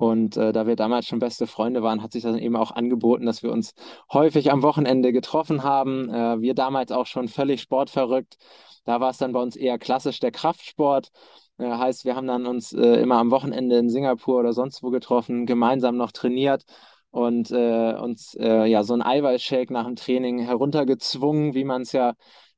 Und 0.00 0.38
äh, 0.38 0.54
da 0.54 0.66
wir 0.66 0.76
damals 0.76 1.06
schon 1.06 1.18
beste 1.18 1.46
Freunde 1.46 1.82
waren, 1.82 2.02
hat 2.02 2.12
sich 2.12 2.22
das 2.22 2.34
eben 2.38 2.56
auch 2.56 2.70
angeboten, 2.70 3.26
dass 3.26 3.42
wir 3.42 3.52
uns 3.52 3.74
häufig 4.10 4.50
am 4.50 4.62
Wochenende 4.62 5.12
getroffen 5.12 5.62
haben. 5.62 6.08
Äh, 6.08 6.40
wir 6.40 6.54
damals 6.54 6.90
auch 6.90 7.04
schon 7.04 7.28
völlig 7.28 7.60
sportverrückt. 7.60 8.38
Da 8.86 9.02
war 9.02 9.10
es 9.10 9.18
dann 9.18 9.32
bei 9.32 9.42
uns 9.42 9.56
eher 9.56 9.78
klassisch 9.78 10.18
der 10.18 10.30
Kraftsport. 10.30 11.10
Äh, 11.58 11.68
heißt, 11.70 12.06
wir 12.06 12.16
haben 12.16 12.26
dann 12.26 12.46
uns 12.46 12.72
äh, 12.72 13.02
immer 13.02 13.16
am 13.16 13.30
Wochenende 13.30 13.76
in 13.76 13.90
Singapur 13.90 14.40
oder 14.40 14.54
sonst 14.54 14.82
wo 14.82 14.88
getroffen, 14.88 15.44
gemeinsam 15.44 15.98
noch 15.98 16.12
trainiert 16.12 16.64
und 17.10 17.50
äh, 17.50 17.92
uns 17.92 18.34
äh, 18.40 18.64
ja 18.64 18.84
so 18.84 18.94
ein 18.94 19.02
Eiweißshake 19.02 19.70
nach 19.70 19.84
dem 19.84 19.96
Training 19.96 20.38
heruntergezwungen, 20.38 21.52
wie 21.52 21.64
man 21.64 21.82
es 21.82 21.92
ja 21.92 22.14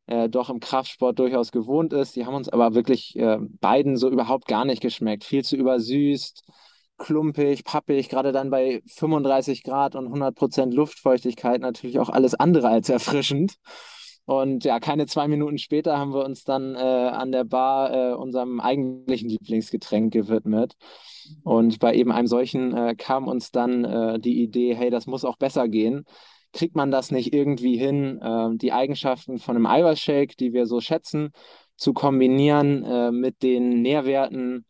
äh, 0.07 0.29
doch 0.29 0.49
im 0.49 0.61
Kraftsport 0.61 1.19
durchaus 1.19 1.51
gewohnt 1.51 1.93
ist. 1.93 2.15
Die 2.15 2.25
haben 2.25 2.37
uns 2.37 2.49
aber 2.49 2.75
wirklich 2.75 3.17
äh, 3.17 3.39
beiden 3.61 3.97
so 3.97 4.09
überhaupt 4.09 4.47
gar 4.47 4.65
nicht 4.65 4.81
geschmeckt. 4.81 5.25
Viel 5.25 5.43
zu 5.43 5.57
übersüßt, 5.57 6.45
klumpig, 6.99 7.65
pappig, 7.65 8.09
gerade 8.09 8.33
dann 8.33 8.51
bei 8.51 8.83
35 8.87 9.63
Grad 9.63 9.97
und 9.97 10.07
100 10.07 10.35
Prozent 10.35 10.75
Luftfeuchtigkeit 10.75 11.61
natürlich 11.61 11.99
auch 11.99 12.09
alles 12.09 12.35
andere 12.35 12.69
als 12.69 12.89
erfrischend. 12.89 13.57
Und 14.25 14.65
ja, 14.65 14.79
keine 14.79 15.07
zwei 15.07 15.27
Minuten 15.27 15.59
später 15.59 15.99
haben 15.99 16.15
wir 16.15 16.25
uns 16.25 16.45
dann 16.45 16.77
äh, 16.77 16.79
an 16.79 17.33
der 17.33 17.45
Bar 17.45 17.93
äh, 17.93 18.15
unserem 18.15 18.61
eigentlichen 18.61 19.29
Lieblingsgetränk 19.29 20.13
gewidmet. 20.13 20.75
Und 21.43 21.81
bei 21.81 21.95
eben 21.95 22.13
einem 22.13 22.29
solchen 22.29 22.77
äh, 22.77 22.95
kam 22.97 23.27
uns 23.27 23.51
dann 23.51 23.85
äh, 23.85 24.21
die 24.21 24.43
Idee, 24.43 24.75
hey, 24.77 24.91
das 24.91 25.07
muss 25.07 25.25
auch 25.25 25.37
besser 25.37 25.69
gehen. 25.69 26.05
Kriegt 26.53 26.77
man 26.77 26.91
das 26.91 27.11
nicht 27.11 27.35
irgendwie 27.35 27.77
hin, 27.77 28.21
äh, 28.23 28.57
die 28.57 28.73
Eigenschaften 28.73 29.39
von 29.39 29.57
einem 29.57 29.67
Eiweißshake, 29.67 30.37
die 30.37 30.53
wir 30.53 30.67
so 30.67 30.81
schätzen, 30.81 31.31
zu 31.77 31.93
kombinieren 31.93 32.85
äh, 32.85 33.11
mit 33.11 33.43
den 33.43 33.83
Nährwerten 33.83 34.67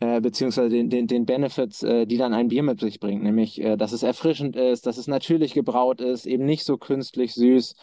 äh, 0.00 0.20
beziehungsweise 0.20 0.70
den, 0.70 0.88
den, 0.88 1.06
den 1.06 1.26
Benefits, 1.26 1.82
äh, 1.82 2.06
die 2.06 2.16
dann 2.16 2.32
ein 2.32 2.48
Bier 2.48 2.62
mit 2.62 2.80
sich 2.80 3.00
bringt, 3.00 3.22
nämlich, 3.22 3.60
äh, 3.60 3.76
dass 3.76 3.92
es 3.92 4.02
erfrischend 4.02 4.56
ist, 4.56 4.86
dass 4.86 4.96
es 4.96 5.06
natürlich 5.06 5.52
gebraut 5.52 6.00
ist, 6.00 6.26
eben 6.26 6.46
nicht 6.46 6.64
so 6.64 6.78
künstlich 6.78 7.34
süß 7.34 7.76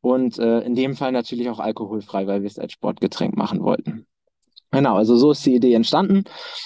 und 0.00 0.38
äh, 0.40 0.60
in 0.60 0.74
dem 0.74 0.96
Fall 0.96 1.12
natürlich 1.12 1.48
auch 1.48 1.60
alkoholfrei, 1.60 2.26
weil 2.26 2.42
wir 2.42 2.48
es 2.48 2.58
als 2.58 2.72
Sportgetränk 2.72 3.36
machen 3.36 3.62
wollten. 3.62 4.06
Genau, 4.72 4.96
also 4.96 5.16
so 5.16 5.30
ist 5.30 5.46
die 5.46 5.54
Idee 5.54 5.74
entstanden. 5.74 6.24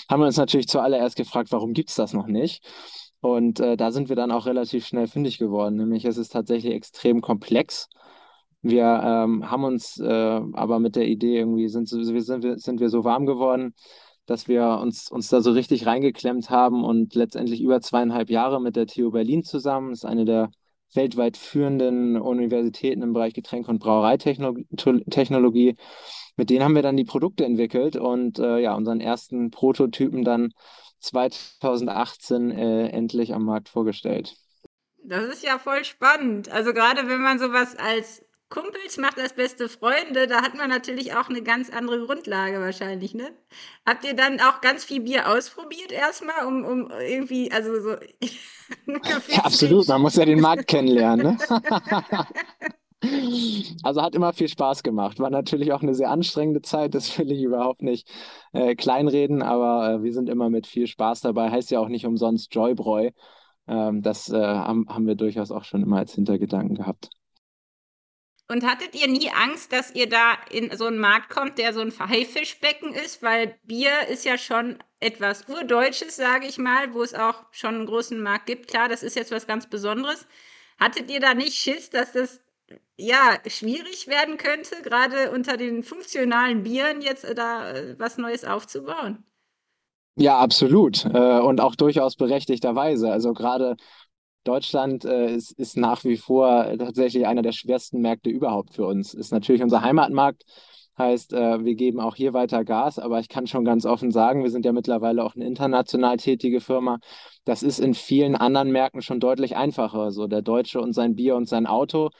Haben 0.08 0.20
wir 0.20 0.26
uns 0.26 0.38
natürlich 0.38 0.68
zuallererst 0.68 1.16
gefragt, 1.16 1.52
warum 1.52 1.74
gibt 1.74 1.90
es 1.90 1.96
das 1.96 2.14
noch 2.14 2.26
nicht? 2.26 2.64
Und 3.20 3.60
äh, 3.60 3.76
da 3.76 3.90
sind 3.90 4.08
wir 4.08 4.16
dann 4.16 4.30
auch 4.30 4.46
relativ 4.46 4.86
schnell 4.86 5.08
fündig 5.08 5.38
geworden, 5.38 5.76
nämlich 5.76 6.06
es 6.06 6.16
ist 6.16 6.30
tatsächlich 6.30 6.72
extrem 6.72 7.20
komplex. 7.20 7.88
Wir 8.62 8.84
ähm, 8.84 9.50
haben 9.50 9.64
uns 9.64 10.00
aber 10.00 10.80
mit 10.80 10.96
der 10.96 11.06
Idee 11.06 11.38
irgendwie, 11.38 11.68
sind, 11.68 11.88
sind, 11.88 12.42
wir, 12.42 12.58
sind 12.58 12.80
wir 12.80 12.88
so 12.88 13.04
warm 13.04 13.26
geworden, 13.26 13.74
dass 14.26 14.48
wir 14.48 14.78
uns, 14.82 15.10
uns 15.10 15.28
da 15.28 15.40
so 15.40 15.52
richtig 15.52 15.86
reingeklemmt 15.86 16.50
haben 16.50 16.84
und 16.84 17.14
letztendlich 17.14 17.60
über 17.62 17.80
zweieinhalb 17.80 18.28
Jahre 18.28 18.60
mit 18.60 18.76
der 18.76 18.86
TU 18.86 19.10
Berlin 19.10 19.44
zusammen, 19.44 19.90
das 19.90 20.00
ist 20.00 20.04
eine 20.04 20.24
der 20.24 20.50
weltweit 20.94 21.36
führenden 21.36 22.20
Universitäten 22.20 23.02
im 23.02 23.12
Bereich 23.12 23.34
Getränke- 23.34 23.70
und 23.70 23.78
Brauereitechnologie. 23.78 25.76
Mit 26.36 26.50
denen 26.50 26.64
haben 26.64 26.74
wir 26.74 26.82
dann 26.82 26.96
die 26.96 27.04
Produkte 27.04 27.44
entwickelt 27.44 27.96
und 27.96 28.38
äh, 28.38 28.58
ja, 28.58 28.74
unseren 28.74 29.00
ersten 29.00 29.50
Prototypen 29.50 30.24
dann 30.24 30.52
2018 31.00 32.50
äh, 32.50 32.88
endlich 32.88 33.34
am 33.34 33.44
Markt 33.44 33.68
vorgestellt. 33.68 34.36
Das 35.04 35.24
ist 35.24 35.44
ja 35.44 35.58
voll 35.58 35.84
spannend. 35.84 36.50
Also 36.50 36.72
gerade 36.72 37.08
wenn 37.08 37.22
man 37.22 37.38
sowas 37.38 37.76
als 37.76 38.25
Kumpels 38.48 38.96
macht 38.96 39.18
als 39.18 39.32
beste 39.32 39.68
Freunde, 39.68 40.28
da 40.28 40.42
hat 40.42 40.54
man 40.54 40.68
natürlich 40.68 41.14
auch 41.14 41.28
eine 41.28 41.42
ganz 41.42 41.68
andere 41.70 42.06
Grundlage 42.06 42.60
wahrscheinlich, 42.60 43.12
ne? 43.12 43.32
Habt 43.84 44.04
ihr 44.04 44.14
dann 44.14 44.40
auch 44.40 44.60
ganz 44.60 44.84
viel 44.84 45.00
Bier 45.00 45.28
ausprobiert 45.28 45.90
erstmal, 45.90 46.46
um, 46.46 46.64
um 46.64 46.90
irgendwie, 46.90 47.50
also 47.50 47.80
so 47.80 47.96
Ja, 49.28 49.44
absolut, 49.44 49.88
man 49.88 50.00
muss 50.00 50.16
ja 50.16 50.24
den 50.24 50.40
Markt 50.40 50.68
kennenlernen, 50.68 51.36
ne? 51.36 52.24
Also 53.82 54.02
hat 54.02 54.14
immer 54.14 54.32
viel 54.32 54.48
Spaß 54.48 54.82
gemacht. 54.82 55.20
War 55.20 55.30
natürlich 55.30 55.72
auch 55.72 55.82
eine 55.82 55.94
sehr 55.94 56.10
anstrengende 56.10 56.62
Zeit, 56.62 56.94
das 56.94 57.16
will 57.18 57.30
ich 57.30 57.42
überhaupt 57.42 57.82
nicht 57.82 58.08
äh, 58.52 58.74
kleinreden, 58.74 59.42
aber 59.42 59.96
äh, 59.96 60.02
wir 60.02 60.12
sind 60.12 60.28
immer 60.28 60.50
mit 60.50 60.66
viel 60.66 60.86
Spaß 60.86 61.20
dabei. 61.20 61.50
Heißt 61.50 61.70
ja 61.70 61.78
auch 61.80 61.88
nicht 61.88 62.06
umsonst 62.06 62.54
Joybräu. 62.54 63.10
Ähm, 63.68 64.02
das 64.02 64.30
äh, 64.30 64.42
haben, 64.42 64.86
haben 64.88 65.06
wir 65.06 65.14
durchaus 65.14 65.50
auch 65.50 65.64
schon 65.64 65.82
immer 65.82 65.98
als 65.98 66.14
Hintergedanken 66.14 66.74
gehabt. 66.76 67.10
Und 68.48 68.64
hattet 68.64 68.94
ihr 68.94 69.08
nie 69.08 69.30
Angst, 69.30 69.72
dass 69.72 69.92
ihr 69.94 70.08
da 70.08 70.34
in 70.50 70.74
so 70.76 70.86
einen 70.86 70.98
Markt 70.98 71.30
kommt, 71.30 71.58
der 71.58 71.72
so 71.72 71.80
ein 71.80 71.92
Haifischbecken 71.98 72.94
ist? 72.94 73.20
Weil 73.22 73.58
Bier 73.64 74.06
ist 74.08 74.24
ja 74.24 74.38
schon 74.38 74.78
etwas 75.00 75.48
Urdeutsches, 75.48 76.14
sage 76.16 76.46
ich 76.46 76.56
mal, 76.56 76.94
wo 76.94 77.02
es 77.02 77.14
auch 77.14 77.42
schon 77.50 77.74
einen 77.74 77.86
großen 77.86 78.22
Markt 78.22 78.46
gibt. 78.46 78.68
Klar, 78.68 78.88
das 78.88 79.02
ist 79.02 79.16
jetzt 79.16 79.32
was 79.32 79.48
ganz 79.48 79.66
Besonderes. 79.66 80.26
Hattet 80.78 81.10
ihr 81.10 81.20
da 81.20 81.34
nicht 81.34 81.54
Schiss, 81.54 81.90
dass 81.90 82.12
das 82.12 82.40
ja 82.96 83.38
schwierig 83.46 84.06
werden 84.06 84.36
könnte, 84.36 84.82
gerade 84.82 85.30
unter 85.30 85.56
den 85.56 85.82
funktionalen 85.82 86.62
Bieren 86.62 87.00
jetzt 87.00 87.24
äh, 87.24 87.34
da 87.34 87.70
äh, 87.72 87.98
was 87.98 88.16
Neues 88.16 88.44
aufzubauen? 88.44 89.24
Ja, 90.16 90.38
absolut. 90.38 91.04
Äh, 91.04 91.40
und 91.40 91.60
auch 91.60 91.74
durchaus 91.74 92.16
berechtigterweise. 92.16 93.10
Also 93.10 93.34
gerade 93.34 93.76
Deutschland 94.46 95.04
äh, 95.04 95.34
ist, 95.34 95.52
ist 95.52 95.76
nach 95.76 96.04
wie 96.04 96.16
vor 96.16 96.72
tatsächlich 96.78 97.26
einer 97.26 97.42
der 97.42 97.52
schwersten 97.52 98.00
Märkte 98.00 98.30
überhaupt 98.30 98.74
für 98.74 98.86
uns. 98.86 99.14
Ist 99.14 99.32
natürlich 99.32 99.62
unser 99.62 99.82
Heimatmarkt, 99.82 100.44
heißt, 100.98 101.32
äh, 101.32 101.64
wir 101.64 101.74
geben 101.74 102.00
auch 102.00 102.16
hier 102.16 102.32
weiter 102.32 102.64
Gas, 102.64 102.98
aber 102.98 103.20
ich 103.20 103.28
kann 103.28 103.46
schon 103.46 103.64
ganz 103.64 103.84
offen 103.84 104.10
sagen, 104.10 104.42
wir 104.42 104.50
sind 104.50 104.64
ja 104.64 104.72
mittlerweile 104.72 105.24
auch 105.24 105.34
eine 105.34 105.46
international 105.46 106.16
tätige 106.16 106.60
Firma. 106.60 106.98
Das 107.44 107.62
ist 107.62 107.78
in 107.78 107.94
vielen 107.94 108.34
anderen 108.36 108.72
Märkten 108.72 109.02
schon 109.02 109.20
deutlich 109.20 109.56
einfacher. 109.56 110.10
So 110.10 110.26
der 110.26 110.42
Deutsche 110.42 110.80
und 110.80 110.92
sein 110.92 111.14
Bier 111.14 111.36
und 111.36 111.48
sein 111.48 111.66
Auto, 111.66 112.10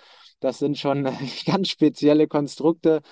das 0.41 0.59
sind 0.59 0.79
schon 0.79 1.09
ganz 1.47 1.69
spezielle 1.69 2.29
Konstrukte 2.29 3.03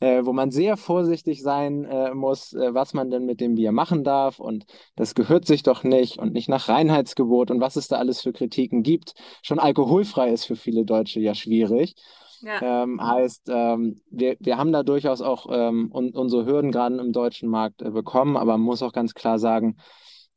äh, 0.00 0.24
wo 0.24 0.32
man 0.32 0.50
sehr 0.50 0.76
vorsichtig 0.76 1.42
sein 1.42 1.84
äh, 1.84 2.14
muss, 2.14 2.52
äh, 2.54 2.74
was 2.74 2.94
man 2.94 3.10
denn 3.10 3.26
mit 3.26 3.40
dem 3.40 3.54
Bier 3.54 3.72
machen 3.72 4.02
darf. 4.02 4.40
Und 4.40 4.64
das 4.96 5.14
gehört 5.14 5.46
sich 5.46 5.62
doch 5.62 5.84
nicht 5.84 6.18
und 6.18 6.32
nicht 6.32 6.48
nach 6.48 6.68
Reinheitsgebot 6.68 7.50
und 7.50 7.60
was 7.60 7.76
es 7.76 7.88
da 7.88 7.96
alles 7.96 8.22
für 8.22 8.32
Kritiken 8.32 8.82
gibt. 8.82 9.14
Schon 9.42 9.58
alkoholfrei 9.58 10.30
ist 10.30 10.46
für 10.46 10.56
viele 10.56 10.84
Deutsche 10.84 11.20
ja 11.20 11.34
schwierig. 11.34 11.94
Ja. 12.42 12.82
Ähm, 12.82 13.00
heißt, 13.06 13.50
ähm, 13.50 14.00
wir, 14.10 14.36
wir 14.40 14.56
haben 14.56 14.72
da 14.72 14.82
durchaus 14.82 15.20
auch 15.20 15.46
ähm, 15.50 15.90
un 15.92 16.10
unsere 16.14 16.46
Hürden 16.46 16.72
gerade 16.72 16.96
im 16.96 17.12
deutschen 17.12 17.50
Markt 17.50 17.82
äh, 17.82 17.90
bekommen, 17.90 18.38
aber 18.38 18.52
man 18.52 18.62
muss 18.62 18.82
auch 18.82 18.92
ganz 18.92 19.12
klar 19.12 19.38
sagen, 19.38 19.76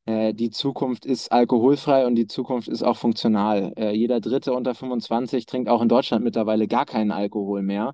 äh, 0.05 0.33
die 0.33 0.49
Zukunft 0.49 1.05
ist 1.05 1.31
alkoholfrei 1.31 2.05
und 2.05 2.15
die 2.15 2.27
Zukunft 2.27 2.67
ist 2.67 2.83
auch 2.83 2.97
funktional. 2.97 3.71
Äh, 3.77 3.91
jeder 3.91 4.19
Dritte 4.19 4.53
unter 4.53 4.75
25 4.75 5.45
trinkt 5.45 5.69
auch 5.69 5.81
in 5.81 5.87
Deutschland 5.87 6.25
mittlerweile 6.25 6.67
gar 6.67 6.85
keinen 6.85 7.11
Alkohol 7.11 7.61
mehr. 7.61 7.93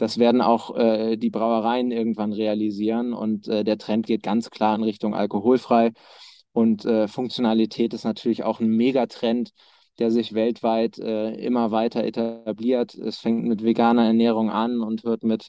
Das 0.00 0.16
werden 0.16 0.40
auch 0.40 0.74
äh, 0.76 1.18
die 1.18 1.28
Brauereien 1.28 1.90
irgendwann 1.90 2.32
realisieren 2.32 3.12
und 3.12 3.48
äh, 3.48 3.64
der 3.64 3.76
Trend 3.76 4.06
geht 4.06 4.22
ganz 4.22 4.48
klar 4.48 4.74
in 4.74 4.82
Richtung 4.82 5.14
alkoholfrei. 5.14 5.92
Und 6.52 6.86
äh, 6.86 7.06
Funktionalität 7.06 7.92
ist 7.92 8.04
natürlich 8.04 8.42
auch 8.42 8.60
ein 8.60 8.68
Megatrend, 8.68 9.50
der 9.98 10.10
sich 10.10 10.32
weltweit 10.32 10.98
äh, 10.98 11.32
immer 11.34 11.70
weiter 11.70 12.02
etabliert. 12.02 12.94
Es 12.94 13.18
fängt 13.18 13.44
mit 13.44 13.62
veganer 13.62 14.06
Ernährung 14.06 14.48
an 14.48 14.80
und 14.80 15.04
hört 15.04 15.22
mit 15.22 15.48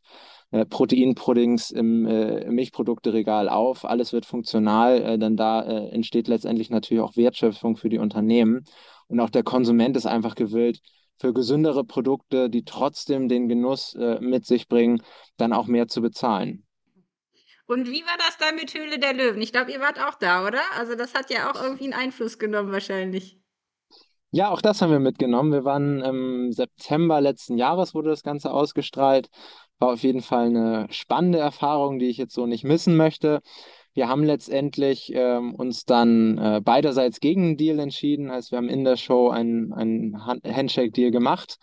äh, 0.51 0.65
Proteinpuddings 0.65 1.71
im 1.71 2.05
äh, 2.05 2.51
Milchprodukteregal 2.51 3.47
auf. 3.47 3.85
Alles 3.85 4.11
wird 4.11 4.25
funktional, 4.25 5.17
denn 5.17 5.37
da 5.37 5.61
entsteht 5.61 6.27
letztendlich 6.27 6.69
natürlich 6.69 7.01
auch 7.01 7.15
Wertschöpfung 7.15 7.77
für 7.77 7.87
die 7.87 7.99
Unternehmen. 7.99 8.65
Und 9.07 9.21
auch 9.21 9.29
der 9.29 9.43
Konsument 9.43 9.95
ist 9.95 10.07
einfach 10.07 10.35
gewillt, 10.35 10.81
für 11.21 11.33
gesündere 11.33 11.83
Produkte, 11.83 12.49
die 12.49 12.65
trotzdem 12.65 13.29
den 13.29 13.47
Genuss 13.47 13.93
äh, 13.93 14.19
mit 14.19 14.45
sich 14.45 14.67
bringen, 14.67 15.03
dann 15.37 15.53
auch 15.53 15.67
mehr 15.67 15.87
zu 15.87 16.01
bezahlen. 16.01 16.65
Und 17.67 17.87
wie 17.87 18.01
war 18.01 18.17
das 18.17 18.37
da 18.37 18.51
mit 18.51 18.73
Höhle 18.73 18.99
der 18.99 19.13
Löwen? 19.13 19.41
Ich 19.41 19.53
glaube, 19.53 19.71
ihr 19.71 19.79
wart 19.79 19.99
auch 19.99 20.15
da, 20.15 20.45
oder? 20.45 20.61
Also 20.77 20.95
das 20.95 21.13
hat 21.13 21.29
ja 21.29 21.49
auch 21.49 21.61
irgendwie 21.61 21.85
einen 21.85 21.93
Einfluss 21.93 22.39
genommen 22.39 22.71
wahrscheinlich. 22.71 23.37
Ja, 24.31 24.49
auch 24.49 24.61
das 24.61 24.81
haben 24.81 24.91
wir 24.91 24.99
mitgenommen. 24.99 25.51
Wir 25.51 25.63
waren 25.63 26.01
im 26.01 26.51
September 26.51 27.21
letzten 27.21 27.57
Jahres, 27.57 27.93
wurde 27.93 28.09
das 28.09 28.23
Ganze 28.23 28.51
ausgestrahlt. 28.51 29.29
War 29.77 29.93
auf 29.93 30.03
jeden 30.03 30.21
Fall 30.21 30.47
eine 30.47 30.87
spannende 30.89 31.37
Erfahrung, 31.37 31.99
die 31.99 32.07
ich 32.07 32.17
jetzt 32.17 32.33
so 32.33 32.45
nicht 32.45 32.63
missen 32.63 32.97
möchte. 32.97 33.41
Wir 33.93 34.07
haben 34.07 34.23
letztendlich 34.23 35.11
ähm, 35.13 35.53
uns 35.53 35.83
dann 35.85 36.37
äh, 36.37 36.61
beiderseits 36.63 37.19
gegen 37.19 37.43
einen 37.43 37.57
Deal 37.57 37.79
entschieden. 37.79 38.31
Heißt, 38.31 38.51
wir 38.51 38.57
haben 38.57 38.69
in 38.69 38.85
der 38.85 38.95
Show 38.95 39.29
einen, 39.29 39.73
einen 39.73 40.25
Handshake-Deal 40.25 41.11
gemacht, 41.11 41.57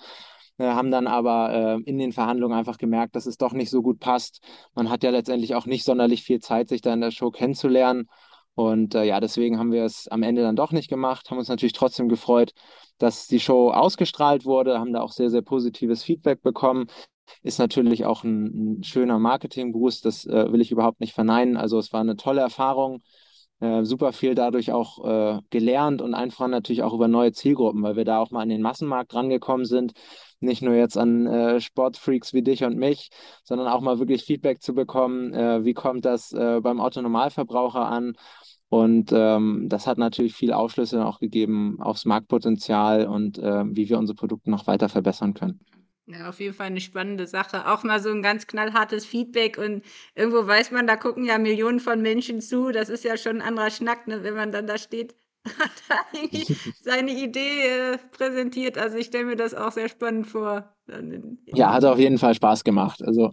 äh, 0.59 0.67
haben 0.67 0.91
dann 0.91 1.07
aber 1.07 1.79
äh, 1.79 1.83
in 1.89 1.99
den 1.99 2.13
Verhandlungen 2.13 2.57
einfach 2.57 2.77
gemerkt, 2.77 3.17
dass 3.17 3.27
es 3.27 3.39
doch 3.39 3.55
nicht 3.55 3.71
so 3.71 3.81
gut 3.81 3.99
passt. 3.99 4.43
Man 4.75 4.91
hat 4.91 5.03
ja 5.05 5.11
letztendlich 5.11 5.55
auch 5.55 5.65
nicht 5.65 5.85
sonderlich 5.85 6.23
viel 6.23 6.41
Zeit, 6.41 6.69
sich 6.69 6.83
da 6.83 6.93
in 6.93 7.01
der 7.01 7.13
Show 7.13 7.31
kennenzulernen. 7.31 8.09
Und 8.55 8.95
äh, 8.95 9.05
ja, 9.05 9.21
deswegen 9.21 9.59
haben 9.59 9.73
wir 9.73 9.85
es 9.85 10.09
am 10.09 10.23
Ende 10.23 10.43
dann 10.43 10.57
doch 10.57 10.73
nicht 10.73 10.89
gemacht, 10.89 11.31
haben 11.31 11.39
uns 11.39 11.49
natürlich 11.49 11.73
trotzdem 11.75 12.09
gefreut, 12.09 12.53
dass 12.99 13.29
die 13.29 13.41
Show 13.41 13.71
ausgestrahlt 13.71 14.45
wurde, 14.45 14.81
haben 14.81 14.93
da 14.93 15.01
auch 15.01 15.13
sehr, 15.13 15.31
sehr 15.31 15.43
positives 15.43 16.03
Feedback 16.03 16.43
bekommen 16.43 16.89
ist 17.43 17.59
natürlich 17.59 18.05
auch 18.05 18.25
ein, 18.25 18.79
ein 18.79 18.83
schöner 18.83 19.19
Marketing-Boost, 19.19 20.05
das 20.05 20.27
äh, 20.27 20.53
will 20.53 20.61
ich 20.61 20.71
überhaupt 20.71 21.01
nicht 21.01 21.15
verneinen. 21.15 21.57
Also 21.57 21.79
es 21.79 21.93
war 21.93 22.01
eine 22.01 22.17
tolle 22.17 22.41
Erfahrung, 22.41 23.03
äh, 23.61 23.85
super 23.85 24.13
viel 24.13 24.35
dadurch 24.35 24.73
auch 24.73 25.05
äh, 25.05 25.41
gelernt 25.51 26.01
und 26.01 26.15
einfach 26.15 26.47
natürlich 26.47 26.83
auch 26.83 26.95
über 26.95 27.09
neue 27.09 27.33
Zielgruppen, 27.33 27.83
weil 27.83 27.97
wir 27.97 28.05
da 28.05 28.21
auch 28.21 28.31
mal 28.31 28.43
an 28.43 28.49
den 28.49 28.63
Massenmarkt 28.63 29.15
rangekommen 29.15 29.67
sind. 29.67 29.93
Nicht 30.41 30.63
nur 30.63 30.75
jetzt 30.75 30.97
an 30.97 31.27
äh, 31.27 31.61
Sportfreaks 31.61 32.33
wie 32.33 32.43
dich 32.43 32.63
und 32.63 32.77
mich, 32.77 33.11
sondern 33.43 33.67
auch 33.67 33.81
mal 33.81 33.99
wirklich 33.99 34.23
Feedback 34.23 34.63
zu 34.63 34.75
bekommen, 34.75 35.35
äh, 35.35 35.65
wie 35.65 35.75
kommt 35.75 36.05
das 36.05 36.33
äh, 36.33 36.61
beim 36.63 36.81
Autonormalverbraucher 36.81 37.85
an. 37.85 38.13
Und 38.69 39.11
ähm, 39.13 39.67
das 39.69 39.87
hat 39.87 39.99
natürlich 39.99 40.35
viel 40.35 40.53
Aufschlüsse 40.53 41.05
auch 41.05 41.19
gegeben 41.19 41.79
aufs 41.81 42.05
Marktpotenzial 42.05 43.07
und 43.07 43.39
wie 43.39 43.89
wir 43.89 43.99
unsere 43.99 44.15
Produkte 44.15 44.51
noch 44.51 44.67
weiter 44.67 44.91
verbessern 44.91 45.33
können. 45.33 45.61
Ja, 46.11 46.31
auf 46.31 46.41
jeden 46.41 46.55
Fall 46.55 46.69
eine 46.69 46.81
spannende 46.81 47.27
Sache. 47.27 47.69
Auch 47.69 47.85
mal 47.85 48.01
so 48.01 48.09
ein 48.09 48.23
ganz 48.23 48.47
knallhartes 48.47 49.05
Feedback 49.05 49.59
und 49.59 49.85
irgendwo 50.15 50.47
weiß 50.47 50.71
man, 50.71 50.87
da 50.87 50.97
gucken 50.97 51.25
ja 51.27 51.37
Millionen 51.37 51.81
von 51.81 52.01
Menschen 52.01 52.41
zu. 52.41 52.73
Das 52.73 52.89
ist 52.89 53.05
ja 53.05 53.19
schon 53.19 53.37
ein 53.37 53.43
anderer 53.43 53.71
Schnack, 53.71 54.09
ne, 54.09 54.23
wenn 54.23 54.35
man 54.35 54.51
dann 54.51 54.67
da 54.67 54.79
steht 54.79 55.15
hat 55.59 55.71
da 55.89 55.97
seine 56.83 57.13
Idee 57.13 57.67
äh, 57.67 57.99
präsentiert. 58.13 58.79
Also 58.79 58.97
ich 58.97 59.07
stelle 59.07 59.27
mir 59.27 59.37
das 59.37 59.53
auch 59.53 59.73
sehr 59.73 59.91
spannend 59.91 60.27
vor. 60.27 60.75
Ja, 61.47 61.75
hat 61.75 61.85
auf 61.85 61.99
jeden 61.99 62.17
Fall 62.17 62.35
Spaß 62.35 62.65
gemacht. 62.65 63.03
Also 63.03 63.33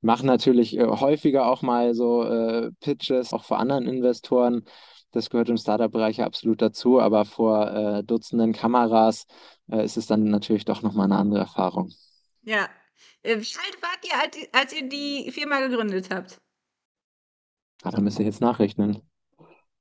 machen 0.00 0.26
natürlich 0.26 0.76
äh, 0.76 0.84
häufiger 0.84 1.46
auch 1.46 1.62
mal 1.62 1.94
so 1.94 2.24
äh, 2.24 2.72
Pitches, 2.80 3.32
auch 3.32 3.44
vor 3.44 3.60
anderen 3.60 3.86
Investoren. 3.86 4.64
Das 5.12 5.30
gehört 5.30 5.48
im 5.48 5.56
Startup-Bereich 5.56 6.22
absolut 6.22 6.60
dazu, 6.60 7.00
aber 7.00 7.24
vor 7.24 7.70
äh, 7.70 8.04
Dutzenden 8.04 8.52
Kameras 8.52 9.26
äh, 9.70 9.84
ist 9.84 9.96
es 9.96 10.06
dann 10.06 10.24
natürlich 10.24 10.64
doch 10.64 10.82
nochmal 10.82 11.06
eine 11.06 11.16
andere 11.16 11.40
Erfahrung. 11.40 11.92
Ja. 12.46 12.68
Äh, 13.22 13.36
wie 13.36 13.56
alt 13.58 13.82
wart 13.82 13.98
ihr, 14.04 14.50
als, 14.52 14.72
ihr 14.72 14.88
die 14.88 15.30
Firma 15.32 15.60
gegründet 15.60 16.08
habt? 16.10 16.40
Ah, 17.82 17.90
da 17.90 18.00
müsst 18.00 18.18
ihr 18.18 18.24
jetzt 18.24 18.40
nachrechnen. 18.40 19.02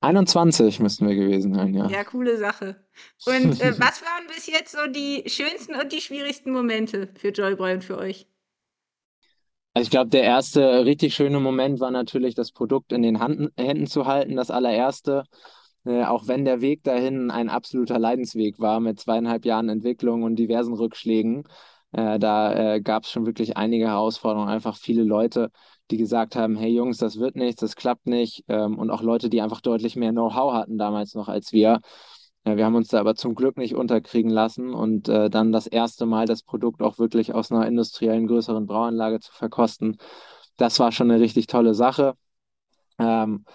21 0.01 0.79
müssten 0.79 1.07
wir 1.07 1.15
gewesen 1.15 1.53
sein, 1.53 1.73
ja. 1.73 1.87
Ja, 1.87 2.03
coole 2.03 2.37
Sache. 2.37 2.85
Und 3.25 3.61
äh, 3.61 3.73
was 3.79 4.01
waren 4.01 4.27
bis 4.27 4.47
jetzt 4.47 4.71
so 4.71 4.87
die 4.87 5.23
schönsten 5.27 5.75
und 5.75 5.93
die 5.93 6.01
schwierigsten 6.01 6.51
Momente 6.51 7.09
für 7.15 7.29
Joybräu 7.29 7.73
und 7.73 7.83
für 7.83 7.97
euch? 7.97 8.27
Also 9.73 9.85
ich 9.85 9.91
glaube, 9.91 10.09
der 10.09 10.23
erste 10.23 10.85
richtig 10.85 11.13
schöne 11.13 11.39
Moment 11.39 11.79
war 11.79 11.91
natürlich, 11.91 12.33
das 12.33 12.51
Produkt 12.51 12.91
in 12.91 13.01
den 13.01 13.19
Hand, 13.19 13.51
Händen 13.57 13.87
zu 13.87 14.05
halten, 14.05 14.35
das 14.35 14.49
allererste. 14.49 15.23
Äh, 15.85 16.03
auch 16.03 16.27
wenn 16.27 16.45
der 16.45 16.61
Weg 16.61 16.83
dahin 16.83 17.29
ein 17.29 17.49
absoluter 17.49 17.99
Leidensweg 17.99 18.59
war 18.59 18.79
mit 18.79 18.99
zweieinhalb 18.99 19.45
Jahren 19.45 19.69
Entwicklung 19.69 20.23
und 20.23 20.37
diversen 20.37 20.73
Rückschlägen. 20.73 21.43
Äh, 21.95 22.19
da 22.19 22.75
äh, 22.75 22.81
gab 22.81 23.03
es 23.05 23.11
schon 23.11 23.25
wirklich 23.25 23.55
einige 23.55 23.87
Herausforderungen, 23.87 24.49
einfach 24.49 24.75
viele 24.75 25.03
Leute, 25.03 25.49
die 25.91 25.97
gesagt 25.97 26.35
haben, 26.35 26.57
hey 26.57 26.69
Jungs, 26.73 26.97
das 26.97 27.19
wird 27.19 27.35
nichts, 27.37 27.61
das 27.61 27.75
klappt 27.75 28.05
nicht. 28.07 28.43
Ähm, 28.49 28.77
und 28.77 28.89
auch 28.91 29.01
Leute, 29.01 29.29
die 29.29 29.41
einfach 29.41 29.61
deutlich 29.61 29.95
mehr 29.95 30.11
Know-how 30.11 30.53
hatten 30.53 30.77
damals 30.77 31.13
noch 31.15 31.29
als 31.29 31.53
wir. 31.53 31.79
Ja, 32.45 32.57
wir 32.57 32.65
haben 32.65 32.75
uns 32.75 32.89
da 32.89 32.99
aber 32.99 33.15
zum 33.15 33.33
Glück 33.33 33.57
nicht 33.57 33.75
unterkriegen 33.75 34.29
lassen 34.29 34.73
und 34.73 35.07
äh, 35.09 35.29
dann 35.29 35.51
das 35.51 35.67
erste 35.67 36.05
Mal 36.05 36.25
das 36.27 36.43
Produkt 36.43 36.81
auch 36.81 36.99
wirklich 36.99 37.33
aus 37.33 37.51
einer 37.51 37.65
industriellen 37.65 38.27
größeren 38.27 38.65
Brauanlage 38.67 39.19
zu 39.21 39.31
verkosten. 39.31 39.97
Das 40.57 40.79
war 40.79 40.91
schon 40.91 41.09
eine 41.11 41.21
richtig 41.21 41.47
tolle 41.47 41.73
Sache. 41.73 42.15
Ähm, 42.99 43.45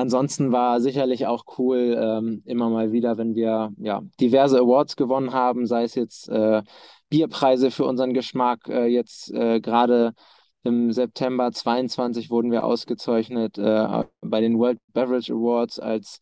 ansonsten 0.00 0.52
war 0.52 0.80
sicherlich 0.80 1.26
auch 1.26 1.44
cool, 1.58 1.96
ähm, 1.98 2.42
immer 2.44 2.68
mal 2.70 2.92
wieder, 2.92 3.18
wenn 3.18 3.34
wir 3.34 3.70
ja, 3.78 4.02
diverse 4.20 4.58
Awards 4.58 4.96
gewonnen 4.96 5.32
haben, 5.32 5.66
sei 5.66 5.84
es 5.84 5.94
jetzt 5.94 6.28
äh, 6.28 6.62
Bierpreise 7.08 7.70
für 7.70 7.84
unseren 7.84 8.14
Geschmack. 8.14 8.68
Äh, 8.68 8.86
jetzt 8.86 9.32
äh, 9.32 9.60
gerade 9.60 10.14
im 10.62 10.92
September 10.92 11.52
22 11.52 12.30
wurden 12.30 12.50
wir 12.50 12.64
ausgezeichnet 12.64 13.58
äh, 13.58 14.04
bei 14.20 14.40
den 14.40 14.58
World 14.58 14.78
Beverage 14.92 15.32
Awards 15.32 15.78
als 15.78 16.20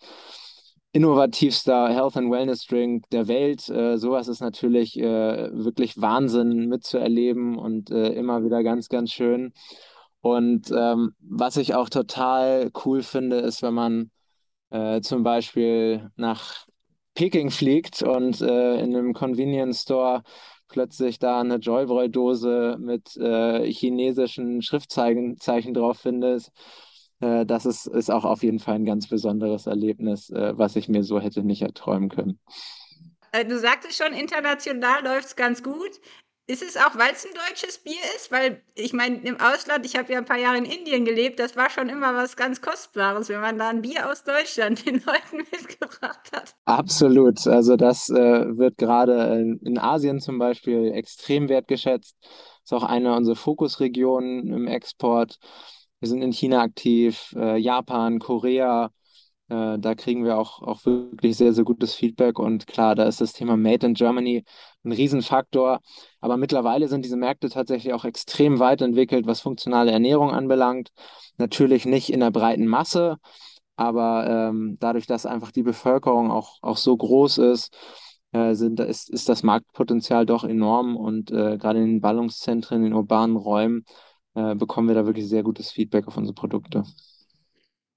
innovativster 0.93 1.89
Health 1.89 2.17
and 2.17 2.31
Wellness 2.31 2.67
Drink 2.67 3.09
der 3.11 3.29
Welt. 3.29 3.69
Äh, 3.69 3.99
sowas 3.99 4.29
ist 4.29 4.41
natürlich 4.41 4.99
äh, 4.99 5.51
wirklich 5.53 6.01
Wahnsinn 6.01 6.69
mitzuerleben 6.69 7.57
und 7.57 7.91
äh, 7.91 8.13
immer 8.13 8.45
wieder 8.45 8.63
ganz, 8.63 8.89
ganz 8.89 9.13
schön. 9.13 9.53
Und 10.37 10.71
ähm, 10.71 11.15
was 11.21 11.57
ich 11.57 11.75
auch 11.75 11.89
total 11.89 12.71
cool 12.85 13.03
finde, 13.03 13.39
ist, 13.39 13.63
wenn 13.63 13.75
man 13.75 14.11
äh, 14.71 15.01
zum 15.01 15.23
Beispiel 15.23 16.11
nach 16.17 16.67
Peking 17.15 17.51
fliegt 17.51 18.03
und 18.03 18.41
äh, 18.41 18.81
in 18.81 18.95
einem 18.95 19.13
Convenience 19.13 19.83
Store 19.83 20.23
plötzlich 20.69 21.19
da 21.19 21.41
eine 21.41 21.57
Joybräu-Dose 21.57 22.77
mit 22.79 23.17
äh, 23.17 23.65
chinesischen 23.73 24.63
Schriftzeichen 24.63 25.75
drauf 25.75 25.99
findet. 25.99 26.51
Äh, 27.21 27.47
das 27.47 27.67
ist, 27.67 27.87
ist 27.87 28.11
auch 28.11 28.25
auf 28.25 28.43
jeden 28.43 28.59
Fall 28.59 28.77
ein 28.77 28.85
ganz 28.85 29.09
besonderes 29.09 29.67
Erlebnis, 29.67 30.31
äh, 30.31 30.57
was 30.57 30.77
ich 30.77 30.89
mir 30.89 31.03
so 31.03 31.21
hätte 31.21 31.43
nicht 31.43 31.63
erträumen 31.63 32.09
können. 32.09 32.39
Äh, 33.33 33.45
du 33.45 33.59
sagtest 33.59 34.03
schon, 34.03 34.13
international 34.13 35.03
läuft 35.05 35.27
es 35.27 35.37
ganz 35.37 35.63
gut. 35.63 36.01
Ist 36.51 36.63
es 36.63 36.79
auch, 36.79 36.97
weil 36.97 37.13
es 37.13 37.27
ein 37.27 37.35
deutsches 37.35 37.77
Bier 37.77 38.01
ist? 38.17 38.33
Weil 38.33 38.63
ich 38.75 38.95
meine, 38.95 39.17
im 39.17 39.39
Ausland, 39.39 39.85
ich 39.85 39.97
habe 39.97 40.11
ja 40.11 40.19
ein 40.19 40.25
paar 40.25 40.39
Jahre 40.39 40.57
in 40.57 40.65
Indien 40.65 41.05
gelebt, 41.05 41.39
das 41.39 41.57
war 41.57 41.69
schon 41.69 41.91
immer 41.91 42.15
was 42.15 42.37
ganz 42.37 42.63
Kostbares, 42.63 43.29
wenn 43.29 43.43
man 43.43 43.59
da 43.59 43.69
ein 43.69 43.83
Bier 43.83 44.11
aus 44.11 44.25
Deutschland 44.25 44.87
den 44.87 44.95
Leuten 44.95 45.37
mitgebracht 45.53 46.31
hat. 46.33 46.55
Absolut. 46.65 47.47
Also 47.47 47.77
das 47.77 48.09
äh, 48.09 48.57
wird 48.57 48.79
gerade 48.79 49.39
in, 49.39 49.59
in, 49.59 49.79
Asien 49.79 50.21
zum 50.21 50.39
Beispiel 50.39 50.91
extrem 50.93 51.51
wertgeschätzt. 51.51 52.17
Ist 52.65 52.73
auch 52.73 52.83
eine 52.83 53.15
unserer 53.15 53.37
Fokusregionen 53.37 54.51
im 54.51 54.69
Export. 54.69 55.39
Wir 56.01 56.09
sind 56.09 56.23
in 56.23 56.33
China 56.33 56.63
aktiv, 56.63 57.35
äh, 57.37 57.59
Japan, 57.59 58.21
Korea. 58.21 58.91
Äh, 59.49 59.79
da 59.79 59.95
kriegen 59.95 60.25
wir 60.25 60.39
auch, 60.39 60.63
auch 60.63 60.85
wirklich 60.85 61.37
sehr, 61.37 61.53
sehr 61.53 61.65
gutes 61.65 61.95
Feedback. 61.95 62.39
Und 62.39 62.67
klar, 62.67 62.95
da 62.95 63.05
ist 63.05 63.21
das 63.21 63.33
Thema 63.33 63.57
Made 63.57 63.87
in 63.87 63.95
Germany 63.95 64.45
ein 64.85 64.93
Riesenfaktor. 64.93 65.81
Aber 66.21 66.37
mittlerweile 66.37 66.89
sind 66.89 67.05
diese 67.05 67.17
Märkte 67.17 67.49
tatsächlich 67.49 67.93
auch 67.95 68.05
extrem 68.05 68.59
weit 68.59 68.83
entwickelt, 68.83 69.27
was 69.27 69.41
funktionale 69.41 69.91
Ernährung 69.93 70.31
anbelangt. 70.33 70.91
Natürlich 71.39 71.87
nicht 71.87 72.11
in 72.13 72.21
der 72.21 72.31
breiten 72.31 72.67
Masse, 72.67 73.17
aber 73.77 74.27
ähm, 74.51 74.77
dadurch, 74.81 75.07
dass 75.07 75.25
einfach 75.27 75.53
die 75.53 75.63
Bevölkerung 75.63 76.31
auch, 76.31 76.59
auch 76.63 76.77
so 76.77 76.97
groß 76.97 77.39
ist, 77.39 77.77
äh, 78.33 78.55
sind, 78.55 78.81
ist, 78.81 79.09
ist 79.11 79.29
das 79.29 79.43
Marktpotenzial 79.43 80.27
doch 80.27 80.45
enorm. 80.45 80.97
Und 80.97 81.31
äh, 81.31 81.59
gerade 81.59 81.79
in 81.81 81.87
den 81.87 82.01
Ballungszentren, 82.01 82.79
in 82.79 82.85
den 82.85 82.95
urbanen 82.95 83.37
Räumen, 83.37 83.85
äh, 84.35 84.55
bekommen 84.57 84.89
wir 84.89 84.95
da 84.95 85.07
wirklich 85.07 85.29
sehr 85.29 85.43
gutes 85.45 85.71
Feedback 85.71 86.07
auf 86.09 86.17
unsere 86.17 86.35
Produkte. 86.35 86.83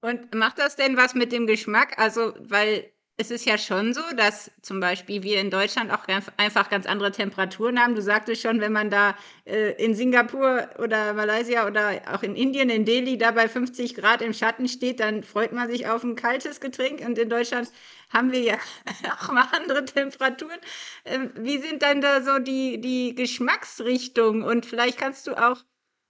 Und 0.02 0.34
macht 0.34 0.58
das 0.58 0.76
denn 0.76 0.96
was 0.96 1.14
mit 1.14 1.32
dem 1.32 1.46
Geschmack? 1.46 1.98
Also, 1.98 2.34
weil 2.40 2.92
es 3.18 3.30
ist 3.30 3.44
ja 3.44 3.56
schon 3.56 3.94
so, 3.94 4.00
dass 4.16 4.50
zum 4.60 4.80
Beispiel 4.80 5.22
wir 5.22 5.40
in 5.40 5.50
Deutschland 5.50 5.92
auch 5.92 6.08
einfach 6.38 6.70
ganz 6.70 6.86
andere 6.86 7.12
Temperaturen 7.12 7.78
haben. 7.78 7.94
Du 7.94 8.02
sagtest 8.02 8.42
schon, 8.42 8.60
wenn 8.60 8.72
man 8.72 8.90
da 8.90 9.16
äh, 9.44 9.72
in 9.82 9.94
Singapur 9.94 10.68
oder 10.78 11.12
Malaysia 11.12 11.66
oder 11.68 12.00
auch 12.12 12.24
in 12.24 12.34
Indien, 12.34 12.68
in 12.68 12.84
Delhi, 12.84 13.16
da 13.18 13.30
bei 13.30 13.48
50 13.48 13.94
Grad 13.94 14.22
im 14.22 14.34
Schatten 14.34 14.66
steht, 14.66 14.98
dann 14.98 15.22
freut 15.22 15.52
man 15.52 15.70
sich 15.70 15.86
auf 15.86 16.02
ein 16.02 16.16
kaltes 16.16 16.60
Getränk. 16.60 17.00
Und 17.06 17.16
in 17.16 17.28
Deutschland 17.28 17.70
haben 18.10 18.32
wir 18.32 18.40
ja 18.40 18.58
auch 19.20 19.30
mal 19.30 19.46
andere 19.52 19.84
Temperaturen. 19.84 20.58
Ähm, 21.04 21.30
wie 21.36 21.58
sind 21.58 21.82
dann 21.82 22.00
da 22.00 22.22
so 22.22 22.40
die, 22.40 22.80
die 22.80 23.14
Geschmacksrichtungen? 23.14 24.42
Und 24.42 24.66
vielleicht 24.66 24.98
kannst 24.98 25.28
du 25.28 25.34
auch 25.36 25.62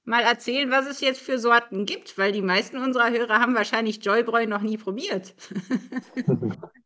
mal 0.05 0.23
erzählen, 0.23 0.71
was 0.71 0.87
es 0.87 1.01
jetzt 1.01 1.21
für 1.21 1.39
Sorten 1.39 1.87
gibt, 1.87 2.19
weil 2.19 2.33
die 2.33 2.43
meisten 2.43 2.79
unserer 2.79 3.11
Hörer 3.11 3.41
haben 3.41 3.55
wahrscheinlich 3.55 4.05
Joybräu 4.05 4.47
noch 4.47 4.63
nie 4.63 4.77
probiert. 4.77 5.35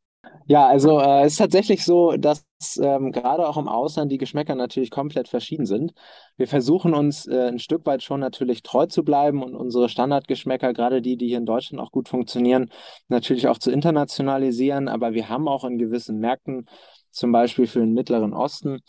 Ja, 0.48 0.66
also 0.68 1.00
äh, 1.00 1.24
es 1.24 1.32
ist 1.32 1.38
tatsächlich 1.38 1.84
so, 1.84 2.16
dass 2.16 2.44
ähm, 2.80 3.10
gerade 3.10 3.48
auch 3.48 3.56
im 3.56 3.66
Ausland 3.66 4.12
die 4.12 4.18
Geschmäcker 4.18 4.54
natürlich 4.54 4.90
komplett 4.92 5.26
verschieden 5.28 5.66
sind. 5.66 5.92
Wir 6.36 6.46
versuchen 6.46 6.94
uns 6.94 7.26
äh, 7.26 7.48
ein 7.48 7.58
Stück 7.58 7.84
weit 7.84 8.02
schon 8.04 8.20
natürlich 8.20 8.62
treu 8.62 8.86
zu 8.86 9.02
bleiben 9.02 9.42
und 9.42 9.56
unsere 9.56 9.88
Standardgeschmäcker, 9.88 10.72
gerade 10.72 11.02
die, 11.02 11.16
die 11.16 11.28
hier 11.28 11.38
in 11.38 11.46
Deutschland 11.46 11.82
auch 11.82 11.90
gut 11.90 12.08
funktionieren, 12.08 12.70
natürlich 13.08 13.48
auch 13.48 13.58
zu 13.58 13.72
internationalisieren. 13.72 14.88
Aber 14.88 15.14
wir 15.14 15.28
haben 15.28 15.48
auch 15.48 15.64
in 15.64 15.78
gewissen 15.78 16.18
Märkten, 16.18 16.66
zum 17.10 17.32
Beispiel 17.32 17.66
für 17.66 17.80
den 17.80 17.94
Mittleren 17.94 18.32
Osten, 18.32 18.82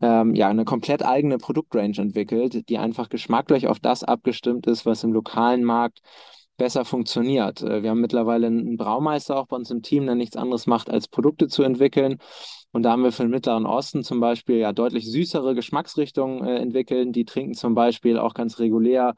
ähm, 0.00 0.34
ja, 0.34 0.48
eine 0.48 0.64
komplett 0.64 1.04
eigene 1.04 1.38
Produktrange 1.38 1.98
entwickelt, 1.98 2.68
die 2.68 2.78
einfach 2.78 3.08
geschmacklich 3.08 3.66
auf 3.66 3.80
das 3.80 4.04
abgestimmt 4.04 4.66
ist, 4.66 4.86
was 4.86 5.04
im 5.04 5.12
lokalen 5.12 5.64
Markt 5.64 6.00
besser 6.56 6.84
funktioniert. 6.84 7.62
Äh, 7.62 7.82
wir 7.82 7.90
haben 7.90 8.00
mittlerweile 8.00 8.46
einen 8.46 8.76
Braumeister 8.76 9.38
auch 9.38 9.46
bei 9.46 9.56
uns 9.56 9.70
im 9.70 9.82
Team, 9.82 10.06
der 10.06 10.14
nichts 10.14 10.36
anderes 10.36 10.66
macht, 10.66 10.90
als 10.90 11.08
Produkte 11.08 11.48
zu 11.48 11.62
entwickeln. 11.62 12.18
Und 12.72 12.82
da 12.82 12.92
haben 12.92 13.04
wir 13.04 13.12
für 13.12 13.22
den 13.22 13.30
Mittleren 13.30 13.66
Osten 13.66 14.02
zum 14.02 14.20
Beispiel 14.20 14.56
ja 14.56 14.72
deutlich 14.72 15.10
süßere 15.10 15.54
Geschmacksrichtungen 15.54 16.44
äh, 16.46 16.56
entwickelt. 16.56 17.14
Die 17.14 17.24
trinken 17.24 17.54
zum 17.54 17.74
Beispiel 17.74 18.18
auch 18.18 18.34
ganz 18.34 18.58
regulär 18.58 19.14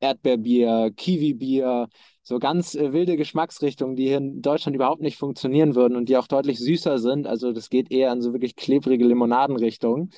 Erdbeerbier, 0.00 0.92
Kiwibier, 0.96 1.88
so 2.22 2.38
ganz 2.38 2.74
äh, 2.74 2.92
wilde 2.92 3.16
Geschmacksrichtungen, 3.16 3.96
die 3.96 4.06
hier 4.08 4.18
in 4.18 4.42
Deutschland 4.42 4.76
überhaupt 4.76 5.02
nicht 5.02 5.18
funktionieren 5.18 5.74
würden 5.74 5.96
und 5.96 6.08
die 6.08 6.16
auch 6.16 6.26
deutlich 6.26 6.58
süßer 6.58 6.98
sind. 6.98 7.26
Also 7.26 7.52
das 7.52 7.68
geht 7.68 7.90
eher 7.90 8.12
in 8.12 8.22
so 8.22 8.32
wirklich 8.32 8.56
klebrige 8.56 9.04
Limonadenrichtungen. 9.04 10.10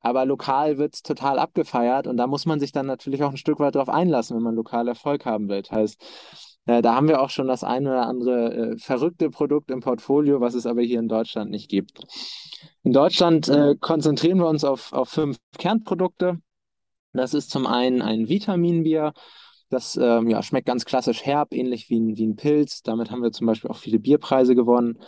Aber 0.00 0.24
lokal 0.24 0.78
wird 0.78 0.94
es 0.94 1.02
total 1.02 1.38
abgefeiert 1.38 2.06
und 2.06 2.16
da 2.18 2.26
muss 2.26 2.46
man 2.46 2.60
sich 2.60 2.70
dann 2.70 2.86
natürlich 2.86 3.24
auch 3.24 3.30
ein 3.30 3.36
Stück 3.36 3.58
weit 3.58 3.74
drauf 3.74 3.88
einlassen, 3.88 4.36
wenn 4.36 4.44
man 4.44 4.54
lokal 4.54 4.86
Erfolg 4.86 5.24
haben 5.24 5.48
will. 5.48 5.62
Heißt, 5.68 6.00
äh, 6.66 6.82
da 6.82 6.94
haben 6.94 7.08
wir 7.08 7.20
auch 7.20 7.30
schon 7.30 7.48
das 7.48 7.64
eine 7.64 7.90
oder 7.90 8.06
andere 8.06 8.54
äh, 8.54 8.78
verrückte 8.78 9.30
Produkt 9.30 9.70
im 9.70 9.80
Portfolio, 9.80 10.40
was 10.40 10.54
es 10.54 10.66
aber 10.66 10.82
hier 10.82 11.00
in 11.00 11.08
Deutschland 11.08 11.50
nicht 11.50 11.68
gibt. 11.68 12.00
In 12.84 12.92
Deutschland 12.92 13.48
äh, 13.48 13.74
konzentrieren 13.80 14.38
wir 14.38 14.48
uns 14.48 14.64
auf, 14.64 14.92
auf 14.92 15.08
fünf 15.08 15.38
Kernprodukte. 15.58 16.38
Das 17.12 17.34
ist 17.34 17.50
zum 17.50 17.66
einen 17.66 18.02
ein 18.02 18.28
Vitaminbier, 18.28 19.14
das 19.70 19.98
ähm, 20.00 20.28
ja, 20.28 20.42
schmeckt 20.42 20.66
ganz 20.66 20.84
klassisch 20.84 21.24
herb, 21.24 21.52
ähnlich 21.52 21.90
wie 21.90 22.00
ein, 22.00 22.16
wie 22.16 22.26
ein 22.26 22.36
Pilz. 22.36 22.82
Damit 22.82 23.10
haben 23.10 23.22
wir 23.22 23.32
zum 23.32 23.46
Beispiel 23.46 23.70
auch 23.70 23.76
viele 23.76 23.98
Bierpreise 23.98 24.54
gewonnen. 24.54 24.98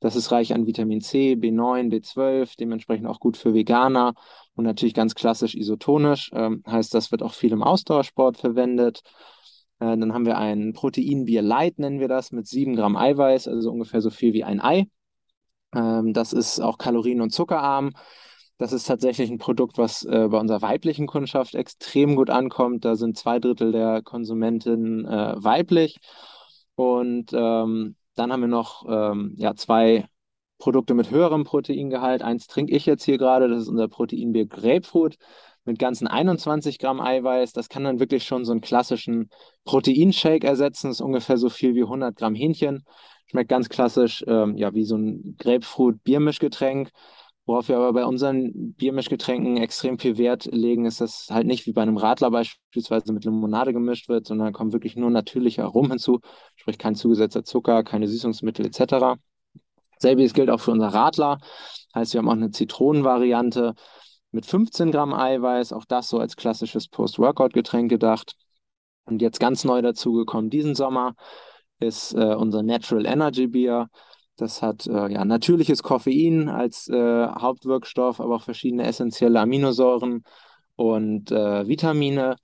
Das 0.00 0.14
ist 0.14 0.30
reich 0.30 0.54
an 0.54 0.66
Vitamin 0.66 1.00
C, 1.00 1.34
B9, 1.34 1.90
B12, 1.90 2.56
dementsprechend 2.56 3.06
auch 3.08 3.18
gut 3.18 3.36
für 3.36 3.52
Veganer 3.52 4.14
und 4.54 4.64
natürlich 4.64 4.94
ganz 4.94 5.14
klassisch 5.14 5.54
isotonisch. 5.54 6.30
Ähm, 6.34 6.62
heißt, 6.66 6.94
das 6.94 7.10
wird 7.10 7.22
auch 7.22 7.34
viel 7.34 7.52
im 7.52 7.62
Ausdauersport 7.64 8.36
verwendet. 8.36 9.02
Äh, 9.80 9.96
dann 9.96 10.12
haben 10.14 10.26
wir 10.26 10.38
ein 10.38 10.72
Proteinbier 10.72 11.42
Light, 11.42 11.78
nennen 11.78 12.00
wir 12.00 12.08
das, 12.08 12.30
mit 12.30 12.46
7 12.46 12.76
Gramm 12.76 12.96
Eiweiß, 12.96 13.48
also 13.48 13.70
ungefähr 13.72 14.00
so 14.00 14.10
viel 14.10 14.32
wie 14.34 14.44
ein 14.44 14.60
Ei. 14.60 14.88
Ähm, 15.74 16.12
das 16.12 16.32
ist 16.32 16.60
auch 16.60 16.78
kalorien- 16.78 17.20
und 17.20 17.30
zuckerarm. 17.30 17.92
Das 18.58 18.72
ist 18.72 18.88
tatsächlich 18.88 19.30
ein 19.30 19.38
Produkt, 19.38 19.78
was 19.78 20.04
äh, 20.04 20.28
bei 20.28 20.38
unserer 20.38 20.62
weiblichen 20.62 21.06
Kundschaft 21.06 21.54
extrem 21.54 22.16
gut 22.16 22.28
ankommt. 22.28 22.84
Da 22.84 22.96
sind 22.96 23.16
zwei 23.16 23.38
Drittel 23.38 23.70
der 23.70 24.02
Konsumentinnen 24.02 25.06
äh, 25.06 25.34
weiblich. 25.36 25.98
Und 26.74 27.32
ähm, 27.32 27.96
dann 28.16 28.32
haben 28.32 28.40
wir 28.40 28.48
noch 28.48 28.84
ähm, 28.88 29.34
ja, 29.36 29.54
zwei 29.54 30.08
Produkte 30.58 30.94
mit 30.94 31.10
höherem 31.10 31.44
Proteingehalt. 31.44 32.22
Eins 32.22 32.48
trinke 32.48 32.74
ich 32.74 32.84
jetzt 32.84 33.04
hier 33.04 33.16
gerade, 33.16 33.48
das 33.48 33.62
ist 33.62 33.68
unser 33.68 33.88
Proteinbier 33.88 34.46
Grapefruit 34.46 35.16
mit 35.64 35.78
ganzen 35.78 36.08
21 36.08 36.80
Gramm 36.80 37.00
Eiweiß. 37.00 37.52
Das 37.52 37.68
kann 37.68 37.84
dann 37.84 38.00
wirklich 38.00 38.24
schon 38.24 38.44
so 38.44 38.50
einen 38.52 38.60
klassischen 38.60 39.30
Proteinshake 39.64 40.44
ersetzen. 40.44 40.88
Das 40.88 40.96
ist 40.96 41.00
ungefähr 41.00 41.36
so 41.36 41.48
viel 41.48 41.76
wie 41.76 41.82
100 41.82 42.16
Gramm 42.16 42.34
Hähnchen. 42.34 42.84
Schmeckt 43.26 43.50
ganz 43.50 43.68
klassisch, 43.68 44.24
ähm, 44.26 44.56
ja, 44.56 44.74
wie 44.74 44.84
so 44.84 44.96
ein 44.96 45.36
Grapefruit-Biermischgetränk. 45.38 46.90
Worauf 47.48 47.68
wir 47.68 47.78
aber 47.78 47.94
bei 47.94 48.04
unseren 48.04 48.74
Biermischgetränken 48.74 49.56
extrem 49.56 49.98
viel 49.98 50.18
Wert 50.18 50.44
legen, 50.52 50.84
ist, 50.84 51.00
dass 51.00 51.28
halt 51.30 51.46
nicht 51.46 51.64
wie 51.64 51.72
bei 51.72 51.80
einem 51.80 51.96
Radler 51.96 52.30
beispielsweise 52.30 53.10
mit 53.10 53.24
Limonade 53.24 53.72
gemischt 53.72 54.10
wird, 54.10 54.26
sondern 54.26 54.52
kommt 54.52 54.74
wirklich 54.74 54.96
nur 54.96 55.08
natürlicher 55.08 55.64
Aromen 55.64 55.92
hinzu, 55.92 56.20
sprich 56.56 56.76
kein 56.76 56.94
zugesetzter 56.94 57.44
Zucker, 57.44 57.84
keine 57.84 58.06
Süßungsmittel 58.06 58.66
etc. 58.66 59.18
Selbiges 59.98 60.34
gilt 60.34 60.50
auch 60.50 60.60
für 60.60 60.72
unser 60.72 60.88
Radler. 60.88 61.38
Heißt, 61.94 62.12
wir 62.12 62.18
haben 62.18 62.28
auch 62.28 62.32
eine 62.32 62.50
Zitronenvariante 62.50 63.72
mit 64.30 64.44
15 64.44 64.92
Gramm 64.92 65.14
Eiweiß, 65.14 65.72
auch 65.72 65.86
das 65.86 66.10
so 66.10 66.18
als 66.18 66.36
klassisches 66.36 66.88
Post-Workout-Getränk 66.88 67.88
gedacht. 67.88 68.34
Und 69.06 69.22
jetzt 69.22 69.40
ganz 69.40 69.64
neu 69.64 69.80
dazugekommen 69.80 70.50
diesen 70.50 70.74
Sommer 70.74 71.14
ist 71.80 72.12
äh, 72.12 72.34
unser 72.34 72.62
Natural 72.62 73.06
Energy 73.06 73.46
Bier. 73.46 73.88
Das 74.38 74.62
hat 74.62 74.86
äh, 74.86 75.12
ja 75.12 75.24
natürliches 75.24 75.82
Koffein 75.82 76.48
als 76.48 76.88
äh, 76.88 77.26
Hauptwirkstoff, 77.26 78.20
aber 78.20 78.36
auch 78.36 78.44
verschiedene 78.44 78.84
essentielle 78.84 79.40
Aminosäuren 79.40 80.22
und 80.76 81.32
äh, 81.32 81.66
Vitamine, 81.66 82.36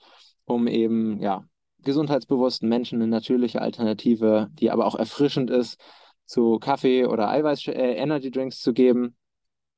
um 0.44 0.66
eben 0.66 1.20
ja 1.22 1.44
gesundheitsbewussten 1.82 2.68
Menschen 2.68 3.00
eine 3.00 3.06
natürliche 3.06 3.62
Alternative, 3.62 4.48
die 4.54 4.72
aber 4.72 4.86
auch 4.86 4.96
erfrischend 4.96 5.50
ist, 5.50 5.78
zu 6.26 6.58
Kaffee 6.58 7.06
oder 7.06 7.28
Eiweiß 7.30 7.68
äh, 7.68 7.72
Energy 7.72 8.32
Drinks 8.32 8.58
zu 8.60 8.72
geben. 8.72 9.14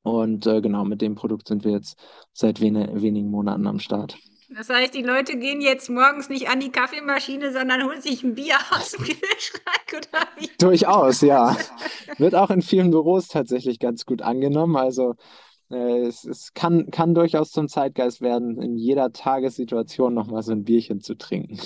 Und 0.02 0.46
äh, 0.46 0.62
genau 0.62 0.84
mit 0.86 1.02
dem 1.02 1.16
Produkt 1.16 1.48
sind 1.48 1.64
wir 1.64 1.72
jetzt 1.72 1.98
seit 2.32 2.62
wen 2.62 3.02
wenigen 3.02 3.30
Monaten 3.30 3.66
am 3.66 3.78
Start. 3.78 4.16
Das 4.48 4.68
heißt, 4.68 4.94
die 4.94 5.02
Leute 5.02 5.36
gehen 5.36 5.60
jetzt 5.60 5.90
morgens 5.90 6.28
nicht 6.28 6.48
an 6.48 6.60
die 6.60 6.70
Kaffeemaschine, 6.70 7.52
sondern 7.52 7.84
holen 7.84 8.00
sich 8.00 8.22
ein 8.22 8.34
Bier 8.34 8.56
aus 8.70 8.92
dem 8.92 9.04
Kühlschrank 9.04 9.92
oder 9.92 10.26
wie? 10.38 10.50
Durchaus, 10.58 11.20
ja. 11.20 11.56
Wird 12.18 12.34
auch 12.34 12.50
in 12.50 12.62
vielen 12.62 12.90
Büros 12.90 13.28
tatsächlich 13.28 13.78
ganz 13.80 14.06
gut 14.06 14.22
angenommen. 14.22 14.76
Also 14.76 15.14
äh, 15.70 16.06
es, 16.06 16.24
es 16.24 16.54
kann, 16.54 16.90
kann 16.92 17.14
durchaus 17.14 17.50
zum 17.50 17.68
Zeitgeist 17.68 18.20
werden, 18.20 18.60
in 18.62 18.76
jeder 18.76 19.12
Tagessituation 19.12 20.14
nochmal 20.14 20.42
so 20.42 20.52
ein 20.52 20.62
Bierchen 20.62 21.00
zu 21.00 21.16
trinken. 21.16 21.58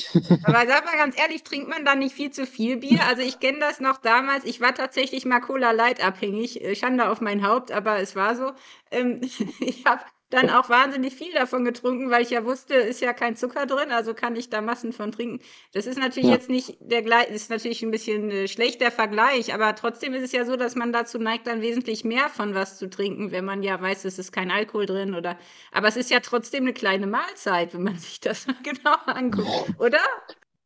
Aber 0.45 0.67
sag 0.67 0.87
mal 0.87 0.97
ganz 0.97 1.19
ehrlich, 1.21 1.43
trinkt 1.43 1.69
man 1.69 1.85
da 1.85 1.95
nicht 1.95 2.15
viel 2.15 2.31
zu 2.31 2.47
viel 2.47 2.79
Bier? 2.79 3.01
Also 3.09 3.21
ich 3.21 3.41
kenne 3.41 3.59
das 3.61 3.81
noch 3.81 3.99
damals, 3.99 4.45
ich 4.45 4.61
war 4.63 4.75
tatsächlich 4.75 5.27
mal 5.27 5.41
Cola 5.41 5.73
Light 5.73 6.03
abhängig, 6.03 6.63
äh, 6.63 6.75
Schande 6.75 7.11
auf 7.11 7.21
mein 7.21 7.47
Haupt, 7.47 7.73
aber 7.73 7.99
es 8.01 8.17
war 8.17 8.37
so. 8.37 8.53
Ähm, 8.91 9.21
ich 9.61 9.85
habe 9.85 10.01
dann 10.31 10.49
auch 10.49 10.69
wahnsinnig 10.69 11.15
viel 11.15 11.33
davon 11.33 11.65
getrunken, 11.65 12.11
weil 12.11 12.23
ich 12.23 12.31
ja 12.31 12.45
wusste, 12.45 12.75
ist 12.75 13.01
ja 13.01 13.13
kein 13.13 13.37
Zucker 13.37 13.67
drin, 13.67 13.91
also 13.91 14.15
kann 14.15 14.37
ich 14.37 14.49
da 14.49 14.61
Massen 14.61 14.93
von 14.93 15.11
trinken. 15.11 15.41
Das 15.73 15.87
ist 15.87 15.99
natürlich 15.99 16.29
ja. 16.29 16.37
jetzt 16.37 16.49
nicht 16.49 16.77
der 16.81 17.03
gleich, 17.03 17.29
ist 17.29 17.51
natürlich 17.51 17.83
ein 17.83 17.91
bisschen 17.91 18.31
äh, 18.31 18.49
schlecht 18.49 18.81
der 18.81 18.93
Vergleich, 18.93 19.53
aber 19.53 19.75
trotzdem 19.75 20.15
ist 20.15 20.23
es 20.23 20.33
ja 20.33 20.45
so, 20.45 20.57
dass 20.57 20.77
man 20.77 20.93
dazu 20.93 21.19
neigt, 21.19 21.49
dann 21.49 21.63
wesentlich 21.63 22.05
mehr 22.05 22.29
von 22.29 22.55
was 22.55 22.79
zu 22.79 22.89
trinken, 22.89 23.33
wenn 23.33 23.45
man 23.45 23.65
ja 23.65 23.81
weiß, 23.81 24.05
es 24.05 24.19
ist 24.19 24.33
kein 24.33 24.53
Alkohol 24.53 24.87
drin 24.87 25.15
oder. 25.15 25.37
Aber 25.73 25.89
es 25.89 25.97
ist 25.97 26.11
ja 26.11 26.21
trotzdem 26.21 26.63
eine 26.65 26.73
kleine 26.75 27.09
Mahlzeit, 27.09 27.75
wenn 27.75 27.83
man 27.83 27.97
sich 27.99 28.21
das 28.21 28.47
mal 28.47 28.57
genau 28.63 28.97
anguckt, 29.07 29.75
oder? 29.79 30.01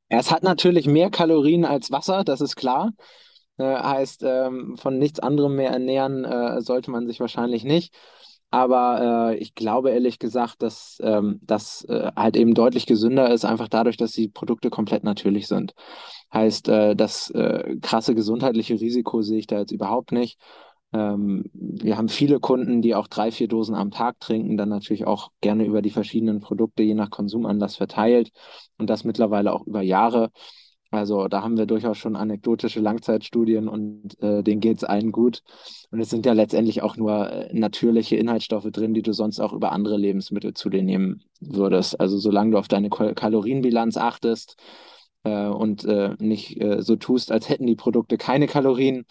Es 0.09 0.31
hat 0.31 0.43
natürlich 0.43 0.87
mehr 0.87 1.11
Kalorien 1.11 1.65
als 1.65 1.91
Wasser, 1.91 2.23
das 2.23 2.43
ist 2.43 2.57
klar. 2.57 2.93
Äh, 3.57 3.65
heißt, 3.65 4.25
ähm, 4.25 4.77
von 4.77 4.99
nichts 4.99 5.21
anderem 5.21 5.55
mehr 5.57 5.71
ernähren 5.71 6.25
äh, 6.25 6.61
sollte 6.61 6.91
man 6.91 7.07
sich 7.07 7.21
wahrscheinlich 7.21 7.65
nicht. 7.65 7.95
Aber 8.55 9.33
äh, 9.33 9.37
ich 9.39 9.57
glaube 9.57 9.91
ehrlich 9.91 10.21
gesagt, 10.21 10.63
dass 10.63 10.99
ähm, 11.03 11.41
das 11.43 11.85
äh, 11.89 12.13
halt 12.15 12.37
eben 12.37 12.55
deutlich 12.55 12.87
gesünder 12.87 13.33
ist, 13.33 13.45
einfach 13.45 13.67
dadurch, 13.69 13.97
dass 13.97 14.13
die 14.13 14.29
Produkte 14.29 14.71
komplett 14.71 15.03
natürlich 15.03 15.49
sind. 15.49 15.75
Heißt, 16.33 16.69
äh, 16.69 16.95
das 16.95 17.31
äh, 17.31 17.77
krasse 17.83 18.15
gesundheitliche 18.15 18.75
Risiko 18.81 19.23
sehe 19.23 19.41
ich 19.41 19.49
da 19.49 19.59
jetzt 19.59 19.73
überhaupt 19.73 20.13
nicht. 20.13 20.39
Ähm, 20.93 21.51
wir 21.53 21.97
haben 21.97 22.09
viele 22.09 22.39
Kunden, 22.39 22.81
die 22.81 22.95
auch 22.95 23.09
drei, 23.09 23.33
vier 23.33 23.49
Dosen 23.49 23.75
am 23.75 23.91
Tag 23.91 24.21
trinken, 24.21 24.57
dann 24.57 24.69
natürlich 24.69 25.05
auch 25.05 25.33
gerne 25.41 25.65
über 25.65 25.83
die 25.83 25.91
verschiedenen 25.91 26.39
Produkte 26.39 26.85
je 26.85 26.95
nach 26.95 27.11
Konsumanlass 27.11 27.75
verteilt 27.75 28.31
und 28.79 28.89
das 28.89 29.03
mittlerweile 29.03 29.53
auch 29.53 29.67
über 29.67 29.83
Jahre. 29.83 30.31
Also 30.95 31.29
da 31.29 31.43
haben 31.43 31.57
wir 31.57 31.67
durchaus 31.67 31.99
schon 31.99 32.17
anekdotische 32.17 32.81
Langzeitstudien 32.81 33.69
und 33.69 34.21
äh, 34.23 34.43
denen 34.43 34.61
geht 34.61 34.79
es 34.79 34.85
allen 34.85 35.13
gut. 35.13 35.43
Und 35.91 36.01
es 36.01 36.11
sind 36.11 36.27
ja 36.27 36.33
letztendlich 36.33 36.83
auch 36.83 36.97
nur 36.97 37.31
äh, 37.31 37.53
natürliche 37.53 38.17
Inhaltsstoffe 38.17 38.71
drin, 38.71 38.95
die 38.95 39.03
du 39.03 39.13
sonst 39.13 39.41
auch 39.41 39.53
über 39.53 39.73
andere 39.73 39.97
Lebensmittel 39.97 40.55
zu 40.55 40.71
dir 40.71 40.83
nehmen 40.83 41.23
würdest. 41.41 42.01
Also 42.01 42.19
solange 42.19 42.53
du 42.53 42.59
auf 42.59 42.69
deine 42.69 42.91
Kalorienbilanz 42.91 43.97
achtest 43.97 44.57
äh, 45.25 45.47
und 45.47 45.85
äh, 45.85 46.15
nicht 46.19 46.61
äh, 46.61 46.83
so 46.83 46.97
tust, 46.97 47.33
als 47.33 47.49
hätten 47.49 47.67
die 47.67 47.77
Produkte 47.77 48.17
keine 48.17 48.47
Kalorien, 48.47 49.07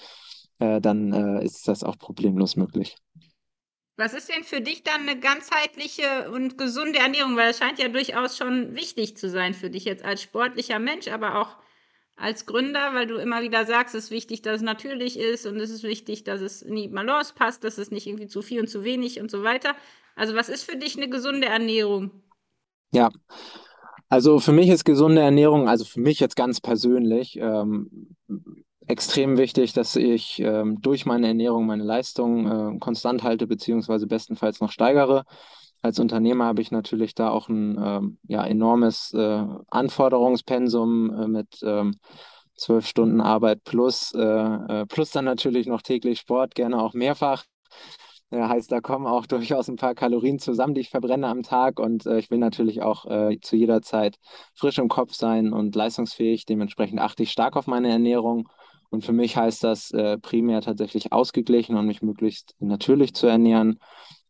dann 0.60 1.42
ist 1.42 1.68
das 1.68 1.84
auch 1.84 1.98
problemlos 1.98 2.56
möglich. 2.56 2.96
Was 3.98 4.14
ist 4.14 4.30
denn 4.30 4.44
für 4.44 4.62
dich 4.62 4.84
dann 4.84 5.02
eine 5.02 5.20
ganzheitliche 5.20 6.32
und 6.32 6.58
gesunde 6.58 7.00
Ernährung? 7.00 7.36
Weil 7.36 7.48
das 7.48 7.58
scheint 7.58 7.80
ja 7.80 7.90
durchaus 7.90 8.38
schon 8.38 8.74
wichtig 8.74 9.18
zu 9.18 9.30
sein 9.30 9.56
für 9.56 9.70
dich 9.70 9.84
jetzt 9.84 10.06
als 10.06 10.22
sportlicher 10.22 10.80
Mensch, 10.80 11.10
aber 11.10 11.42
auch 11.42 11.58
als 12.16 12.46
Gründer, 12.46 12.94
weil 12.94 13.08
du 13.08 13.16
immer 13.16 13.42
wieder 13.42 13.66
sagst, 13.66 13.96
es 13.96 14.06
ist 14.06 14.12
wichtig, 14.12 14.42
dass 14.42 14.58
es 14.58 14.62
natürlich 14.62 15.20
ist 15.20 15.46
und 15.46 15.58
es 15.58 15.70
ist 15.70 15.84
wichtig, 15.84 16.24
dass 16.24 16.42
es 16.42 16.62
in 16.62 16.76
die 16.76 16.88
Balance 16.88 17.34
passt, 17.34 17.64
dass 17.64 17.78
es 17.78 17.92
nicht 17.92 18.08
irgendwie 18.08 18.28
zu 18.28 18.42
viel 18.42 18.62
und 18.62 18.68
zu 18.68 18.84
wenig 18.84 19.20
und 19.20 19.32
so 19.32 19.44
weiter. 19.44 19.76
Also 20.16 20.36
was 20.36 20.50
ist 20.50 20.64
für 20.64 20.78
dich 20.78 20.96
eine 20.96 21.10
gesunde 21.10 21.48
Ernährung? 21.48 22.12
Ja, 22.92 23.10
also 24.10 24.40
für 24.40 24.52
mich 24.52 24.70
ist 24.70 24.86
gesunde 24.86 25.22
Ernährung, 25.22 25.68
also 25.68 25.86
für 25.86 26.00
mich 26.00 26.20
jetzt 26.20 26.36
ganz 26.36 26.62
persönlich, 26.62 27.38
ähm, 27.38 28.16
extrem 28.86 29.38
wichtig, 29.38 29.74
dass 29.74 29.96
ich 29.96 30.40
ähm, 30.40 30.82
durch 30.82 31.06
meine 31.06 31.28
Ernährung 31.28 31.66
meine 31.66 31.84
Leistung 31.84 32.76
äh, 32.76 32.80
konstant 32.80 33.24
halte, 33.24 33.48
beziehungsweise 33.48 34.06
bestenfalls 34.06 34.60
noch 34.60 34.72
steigere 34.72 35.26
als 35.84 36.00
Unternehmer 36.00 36.46
habe 36.46 36.62
ich 36.62 36.72
natürlich 36.72 37.14
da 37.14 37.30
auch 37.30 37.50
ein 37.50 37.78
ähm, 37.80 38.18
ja, 38.28 38.46
enormes 38.46 39.14
äh, 39.14 39.46
Anforderungspensum 39.70 41.10
äh, 41.10 41.28
mit 41.28 41.60
ähm, 41.62 42.00
zwölf 42.56 42.88
Stunden 42.88 43.20
Arbeit 43.20 43.64
plus, 43.66 44.14
äh, 44.16 44.22
äh, 44.22 44.86
plus 44.86 45.12
dann 45.12 45.26
natürlich 45.26 45.68
noch 45.68 45.82
täglich 45.82 46.20
Sport, 46.20 46.56
gerne 46.56 46.82
auch 46.82 46.94
mehrfach. 46.94 47.44
Ja, 48.32 48.48
heißt, 48.48 48.72
da 48.72 48.80
kommen 48.80 49.06
auch 49.06 49.26
durchaus 49.28 49.68
ein 49.68 49.76
paar 49.76 49.94
Kalorien 49.94 50.40
zusammen, 50.40 50.74
die 50.74 50.82
ich 50.82 50.90
verbrenne 50.90 51.28
am 51.28 51.44
Tag. 51.44 51.80
Und 51.80 52.06
äh, 52.06 52.18
ich 52.18 52.32
will 52.32 52.40
natürlich 52.40 52.82
auch 52.82 53.06
äh, 53.06 53.38
zu 53.42 53.58
jeder 53.58 53.82
Zeit 53.82 54.18
frisch 54.56 54.78
im 54.78 54.88
Kopf 54.88 55.14
sein 55.14 55.52
und 55.52 55.76
leistungsfähig. 55.76 56.46
Dementsprechend 56.46 57.02
achte 57.02 57.24
ich 57.24 57.32
stark 57.32 57.58
auf 57.58 57.68
meine 57.68 57.90
Ernährung. 57.90 58.48
Und 58.90 59.04
für 59.04 59.12
mich 59.12 59.36
heißt 59.36 59.64
das 59.66 59.92
äh, 59.92 60.18
primär 60.18 60.62
tatsächlich 60.62 61.12
ausgeglichen 61.12 61.76
und 61.76 61.88
mich 61.88 62.02
möglichst 62.02 62.56
natürlich 62.60 63.14
zu 63.14 63.28
ernähren. 63.28 63.80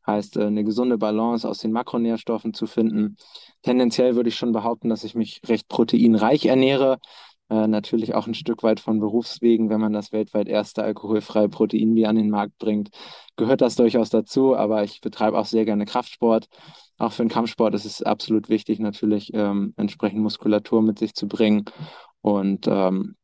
Heißt, 0.05 0.37
äh, 0.37 0.45
eine 0.45 0.63
gesunde 0.63 0.97
Balance 0.97 1.47
aus 1.47 1.59
den 1.59 1.71
Makronährstoffen 1.71 2.53
zu 2.53 2.67
finden. 2.67 3.17
Tendenziell 3.61 4.15
würde 4.15 4.29
ich 4.29 4.35
schon 4.35 4.51
behaupten, 4.51 4.89
dass 4.89 5.03
ich 5.03 5.15
mich 5.15 5.41
recht 5.47 5.67
proteinreich 5.67 6.45
ernähre. 6.45 6.99
Äh, 7.49 7.67
natürlich 7.67 8.15
auch 8.15 8.27
ein 8.27 8.33
Stück 8.33 8.63
weit 8.63 8.79
von 8.79 8.99
Berufswegen, 8.99 9.69
wenn 9.69 9.81
man 9.81 9.93
das 9.93 10.11
weltweit 10.11 10.47
erste 10.47 10.83
alkoholfreie 10.83 11.49
Proteinbier 11.49 12.09
an 12.09 12.15
den 12.15 12.29
Markt 12.29 12.57
bringt, 12.57 12.89
gehört 13.35 13.61
das 13.61 13.75
durchaus 13.75 14.09
dazu. 14.09 14.55
Aber 14.55 14.83
ich 14.83 15.01
betreibe 15.01 15.37
auch 15.37 15.45
sehr 15.45 15.65
gerne 15.65 15.85
Kraftsport. 15.85 16.47
Auch 16.97 17.11
für 17.11 17.23
den 17.23 17.29
Kampfsport 17.29 17.73
ist 17.75 17.85
es 17.85 18.01
absolut 18.01 18.49
wichtig, 18.49 18.79
natürlich 18.79 19.33
ähm, 19.33 19.73
entsprechend 19.77 20.21
Muskulatur 20.21 20.81
mit 20.81 20.99
sich 20.99 21.13
zu 21.13 21.27
bringen. 21.27 21.65
Und 22.21 22.67
ähm, 22.67 23.15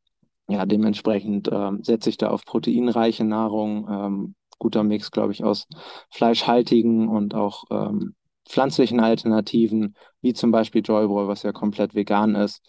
ja, 0.49 0.65
dementsprechend 0.65 1.49
ähm, 1.51 1.83
setze 1.83 2.09
ich 2.09 2.17
da 2.17 2.29
auf 2.29 2.43
proteinreiche 2.43 3.23
Nahrung, 3.23 3.87
ähm, 3.89 4.35
guter 4.59 4.83
Mix, 4.83 5.11
glaube 5.11 5.33
ich, 5.33 5.43
aus 5.43 5.67
fleischhaltigen 6.11 7.07
und 7.07 7.33
auch 7.33 7.63
ähm, 7.71 8.15
pflanzlichen 8.47 8.99
Alternativen, 8.99 9.95
wie 10.21 10.33
zum 10.33 10.51
Beispiel 10.51 10.81
Joyboy, 10.83 11.27
was 11.27 11.43
ja 11.43 11.51
komplett 11.51 11.95
vegan 11.95 12.35
ist. 12.35 12.61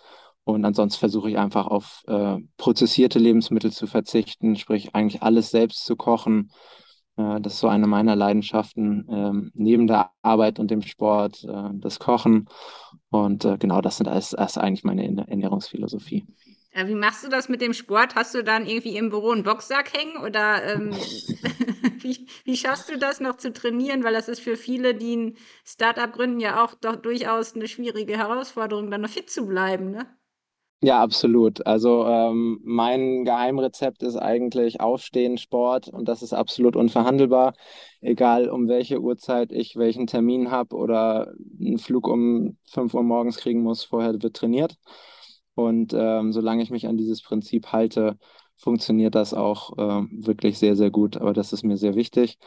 Und 0.44 0.64
ansonsten 0.64 0.98
versuche 0.98 1.31
ich 1.31 1.38
einfach 1.38 1.66
auf 1.66 2.03
äh, 2.07 2.38
prozessierte 2.57 3.18
Lebensmittel 3.18 3.72
zu 3.72 3.87
verzichten, 3.87 4.57
sprich 4.57 4.94
eigentlich 4.94 5.22
alles 5.22 5.50
selbst 5.50 5.85
zu 5.85 5.96
kochen. 5.96 6.50
Äh, 7.16 7.40
das 7.40 7.55
ist 7.55 7.61
so 7.61 7.68
eine 7.68 7.87
meiner 7.87 8.16
Leidenschaften, 8.16 9.09
äh, 9.09 9.50
neben 9.55 9.87
der 9.87 10.11
Arbeit 10.22 10.59
und 10.59 10.70
dem 10.70 10.83
Sport, 10.83 11.44
äh, 11.44 11.70
das 11.74 11.98
Kochen. 11.98 12.48
Und 13.11 13.44
äh, 13.44 13.59
genau 13.59 13.81
das 13.81 13.98
sind 13.98 14.09
alles, 14.09 14.31
das 14.31 14.53
ist 14.53 14.59
eigentlich 14.59 14.85
meine 14.85 15.26
Ernährungsphilosophie. 15.29 16.26
Ja, 16.75 16.87
wie 16.89 16.95
machst 16.95 17.25
du 17.25 17.29
das 17.29 17.49
mit 17.49 17.61
dem 17.61 17.73
Sport? 17.75 18.15
Hast 18.15 18.35
du 18.35 18.43
dann 18.45 18.67
irgendwie 18.67 18.97
im 18.97 19.11
Büro 19.11 19.31
einen 19.33 19.43
Boxsack 19.43 19.93
hängen 19.93 20.17
oder 20.19 20.63
ähm, 20.65 20.93
wie, 22.01 22.29
wie 22.45 22.57
schaffst 22.57 22.89
du 22.89 22.99
das 22.99 23.21
noch 23.21 23.37
zu 23.37 23.53
trainieren? 23.53 24.05
Weil 24.05 24.15
das 24.15 24.29
ist 24.29 24.41
für 24.41 24.57
viele, 24.57 24.95
die 24.95 25.17
ein 25.17 25.37
Startup 25.65 26.13
gründen, 26.13 26.41
ja 26.41 26.63
auch 26.65 26.75
doch 26.75 26.97
durchaus 26.97 27.55
eine 27.55 27.69
schwierige 27.69 28.17
Herausforderung, 28.19 28.91
dann 28.91 29.01
noch 29.03 29.11
fit 29.11 29.31
zu 29.31 29.47
bleiben, 29.47 29.91
ne? 29.91 30.07
Ja, 30.83 31.03
absolut. 31.03 31.67
Also 31.67 32.07
ähm, 32.07 32.59
mein 32.65 33.25
Geheimrezept 33.27 34.03
ist 34.03 34.17
eigentlich 34.17 34.81
Aufstehen, 34.81 35.37
Sport 35.37 35.89
und 35.89 36.09
das 36.09 36.23
ist 36.23 36.33
absolut 36.33 36.75
unverhandelbar. 36.75 37.53
Egal 38.01 38.49
um 38.49 38.67
welche 38.67 38.99
Uhrzeit 39.03 39.53
ich 39.53 39.77
welchen 39.77 40.07
Termin 40.07 40.51
habe 40.51 40.75
oder 40.77 41.35
einen 41.61 41.77
Flug 41.79 42.09
um 42.09 42.57
5 42.65 42.95
Uhr 42.95 43.03
morgens 43.03 43.37
kriegen 43.37 43.63
muss, 43.63 43.85
vorher 43.85 44.23
wird 44.23 44.35
trainiert. 44.35 44.77
Und 45.66 45.94
ähm, 45.94 46.33
solange 46.33 46.62
ich 46.62 46.70
mich 46.70 46.87
an 46.87 46.96
dieses 46.96 47.23
Prinzip 47.23 47.68
halte, 47.73 48.18
funktioniert 48.57 49.14
das 49.14 49.35
auch 49.35 49.77
äh, 49.79 50.07
wirklich 50.11 50.59
sehr, 50.59 50.77
sehr 50.77 50.90
gut. 50.90 51.16
Aber 51.16 51.33
das 51.33 51.53
ist 51.53 51.64
mir 51.64 51.77
sehr 51.77 51.94
wichtig. 51.94 52.38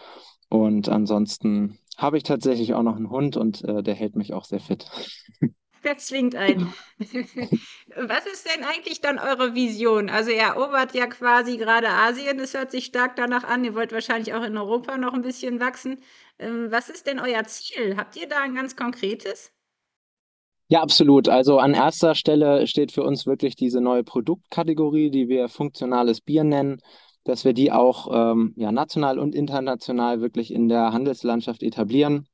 Und 0.50 0.90
ansonsten 0.90 1.80
habe 1.98 2.18
ich 2.18 2.24
tatsächlich 2.24 2.74
auch 2.74 2.84
noch 2.84 2.96
einen 2.96 3.10
Hund 3.10 3.38
und 3.38 3.64
äh, 3.64 3.82
der 3.84 3.96
hält 3.96 4.16
mich 4.16 4.34
auch 4.34 4.46
sehr 4.46 4.60
fit. 4.60 4.86
Der 5.84 5.98
zwingt 5.98 6.36
ein. 6.36 6.74
Was 7.00 8.26
ist 8.26 8.48
denn 8.48 8.64
eigentlich 8.64 9.02
dann 9.02 9.20
eure 9.20 9.54
Vision? 9.54 10.10
Also 10.10 10.32
ihr 10.32 10.38
erobert 10.38 10.94
ja 10.94 11.08
quasi 11.08 11.58
gerade 11.58 11.90
Asien, 11.90 12.38
das 12.38 12.54
hört 12.54 12.72
sich 12.72 12.86
stark 12.86 13.18
danach 13.18 13.44
an. 13.44 13.66
Ihr 13.66 13.76
wollt 13.76 13.92
wahrscheinlich 13.92 14.34
auch 14.34 14.44
in 14.44 14.58
Europa 14.58 14.98
noch 14.98 15.14
ein 15.14 15.24
bisschen 15.24 15.60
wachsen. 15.60 16.00
Ähm, 16.40 16.68
was 16.72 16.90
ist 16.90 17.06
denn 17.08 17.20
euer 17.20 17.44
Ziel? 17.44 17.98
Habt 17.98 18.16
ihr 18.16 18.28
da 18.30 18.40
ein 18.42 18.56
ganz 18.56 18.76
konkretes? 18.78 19.52
Ja, 20.70 20.82
absolut. 20.82 21.30
Also 21.30 21.60
an 21.60 21.74
erster 21.74 22.16
Stelle 22.16 22.66
steht 22.68 22.92
für 22.92 23.04
uns 23.04 23.26
wirklich 23.28 23.56
diese 23.56 23.80
neue 23.82 24.04
Produktkategorie, 24.04 25.12
die 25.12 25.28
wir 25.28 25.50
funktionales 25.50 26.22
Bier 26.22 26.44
nennen. 26.44 26.80
dass 27.26 27.46
wir 27.46 27.54
die 27.54 27.72
auch 27.72 28.10
ähm, 28.14 28.54
ja, 28.58 28.72
national 28.72 29.20
und 29.20 29.36
international 29.36 30.22
wirklich 30.22 30.54
in 30.54 30.70
der 30.70 30.94
Handelslandschaft 30.94 31.64
etablieren. 31.64 32.28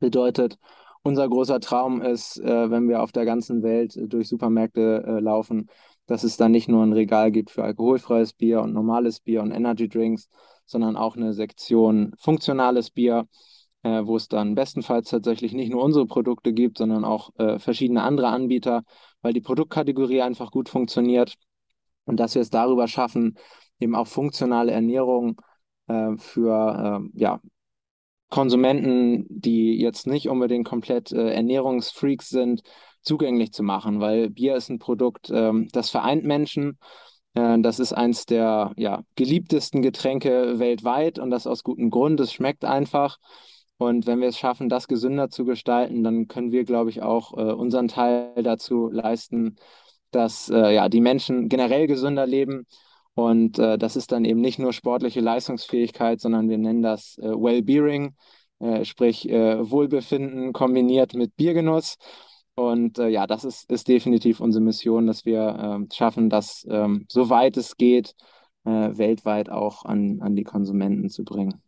Bedeutet, 0.00 0.58
unser 1.02 1.28
großer 1.28 1.60
Traum 1.60 2.02
ist, 2.02 2.38
äh, 2.40 2.70
wenn 2.70 2.88
wir 2.88 3.02
auf 3.02 3.12
der 3.12 3.24
ganzen 3.26 3.62
Welt 3.64 3.94
durch 4.12 4.28
Supermärkte 4.28 5.04
äh, 5.06 5.20
laufen, 5.20 5.68
dass 6.06 6.24
es 6.24 6.36
da 6.36 6.48
nicht 6.48 6.68
nur 6.68 6.84
ein 6.84 6.92
Regal 6.94 7.32
gibt 7.32 7.50
für 7.50 7.64
alkoholfreies 7.64 8.34
Bier 8.34 8.62
und 8.62 8.72
normales 8.74 9.20
Bier 9.20 9.42
und 9.42 9.52
Energy 9.52 9.88
Drinks, 9.88 10.28
sondern 10.66 10.96
auch 10.96 11.16
eine 11.16 11.32
Sektion 11.34 12.14
funktionales 12.18 12.90
Bier, 12.90 13.26
äh, 13.82 14.04
wo 14.04 14.16
es 14.16 14.28
dann 14.28 14.54
bestenfalls 14.54 15.10
tatsächlich 15.10 15.52
nicht 15.52 15.70
nur 15.70 15.82
unsere 15.82 16.06
Produkte 16.06 16.52
gibt, 16.52 16.78
sondern 16.78 17.04
auch 17.04 17.30
äh, 17.38 17.58
verschiedene 17.58 18.02
andere 18.02 18.28
Anbieter, 18.28 18.82
weil 19.22 19.32
die 19.32 19.40
Produktkategorie 19.40 20.22
einfach 20.22 20.50
gut 20.50 20.68
funktioniert 20.68 21.34
und 22.04 22.18
dass 22.20 22.34
wir 22.34 22.42
es 22.42 22.50
darüber 22.50 22.88
schaffen, 22.88 23.36
eben 23.80 23.94
auch 23.94 24.06
funktionale 24.06 24.72
Ernährung 24.72 25.40
äh, 25.88 26.16
für 26.16 27.02
äh, 27.14 27.18
ja, 27.18 27.40
Konsumenten, 28.30 29.26
die 29.28 29.78
jetzt 29.78 30.06
nicht 30.06 30.28
unbedingt 30.28 30.66
komplett 30.66 31.12
äh, 31.12 31.32
Ernährungsfreaks 31.34 32.30
sind, 32.30 32.62
zugänglich 33.02 33.52
zu 33.52 33.62
machen, 33.62 34.00
weil 34.00 34.30
Bier 34.30 34.56
ist 34.56 34.70
ein 34.70 34.78
Produkt, 34.78 35.30
ähm, 35.30 35.68
das 35.72 35.90
vereint 35.90 36.24
Menschen. 36.24 36.78
Äh, 37.34 37.58
das 37.60 37.78
ist 37.78 37.92
eins 37.92 38.26
der 38.26 38.72
ja, 38.76 39.02
geliebtesten 39.16 39.82
Getränke 39.82 40.58
weltweit 40.58 41.18
und 41.18 41.30
das 41.30 41.46
aus 41.46 41.62
gutem 41.62 41.90
Grund. 41.90 42.20
Es 42.20 42.32
schmeckt 42.32 42.64
einfach. 42.64 43.18
Und 43.82 44.06
wenn 44.06 44.20
wir 44.20 44.28
es 44.28 44.38
schaffen, 44.38 44.68
das 44.68 44.86
gesünder 44.86 45.28
zu 45.28 45.44
gestalten, 45.44 46.04
dann 46.04 46.28
können 46.28 46.52
wir, 46.52 46.64
glaube 46.64 46.90
ich, 46.90 47.02
auch 47.02 47.36
äh, 47.36 47.52
unseren 47.52 47.88
Teil 47.88 48.32
dazu 48.44 48.88
leisten, 48.92 49.56
dass 50.12 50.48
äh, 50.50 50.72
ja, 50.74 50.88
die 50.88 51.00
Menschen 51.00 51.48
generell 51.48 51.88
gesünder 51.88 52.24
leben. 52.24 52.66
Und 53.14 53.58
äh, 53.58 53.78
das 53.78 53.96
ist 53.96 54.12
dann 54.12 54.24
eben 54.24 54.40
nicht 54.40 54.60
nur 54.60 54.72
sportliche 54.72 55.20
Leistungsfähigkeit, 55.20 56.20
sondern 56.20 56.48
wir 56.48 56.58
nennen 56.58 56.82
das 56.82 57.18
äh, 57.18 57.24
Wellbeing, 57.24 58.14
äh, 58.60 58.84
sprich 58.84 59.28
äh, 59.28 59.68
Wohlbefinden 59.68 60.52
kombiniert 60.52 61.14
mit 61.14 61.34
Biergenuss. 61.34 61.96
Und 62.54 63.00
äh, 63.00 63.08
ja, 63.08 63.26
das 63.26 63.44
ist, 63.44 63.68
ist 63.68 63.88
definitiv 63.88 64.38
unsere 64.40 64.62
Mission, 64.62 65.08
dass 65.08 65.24
wir 65.24 65.58
ähm, 65.60 65.88
schaffen, 65.92 66.30
das 66.30 66.64
ähm, 66.70 67.06
soweit 67.10 67.56
es 67.56 67.76
geht, 67.76 68.14
weltweit 68.64 69.50
auch 69.50 69.84
an, 69.84 70.20
an 70.20 70.36
die 70.36 70.44
Konsumenten 70.44 71.08
zu 71.08 71.24
bringen. 71.24 71.60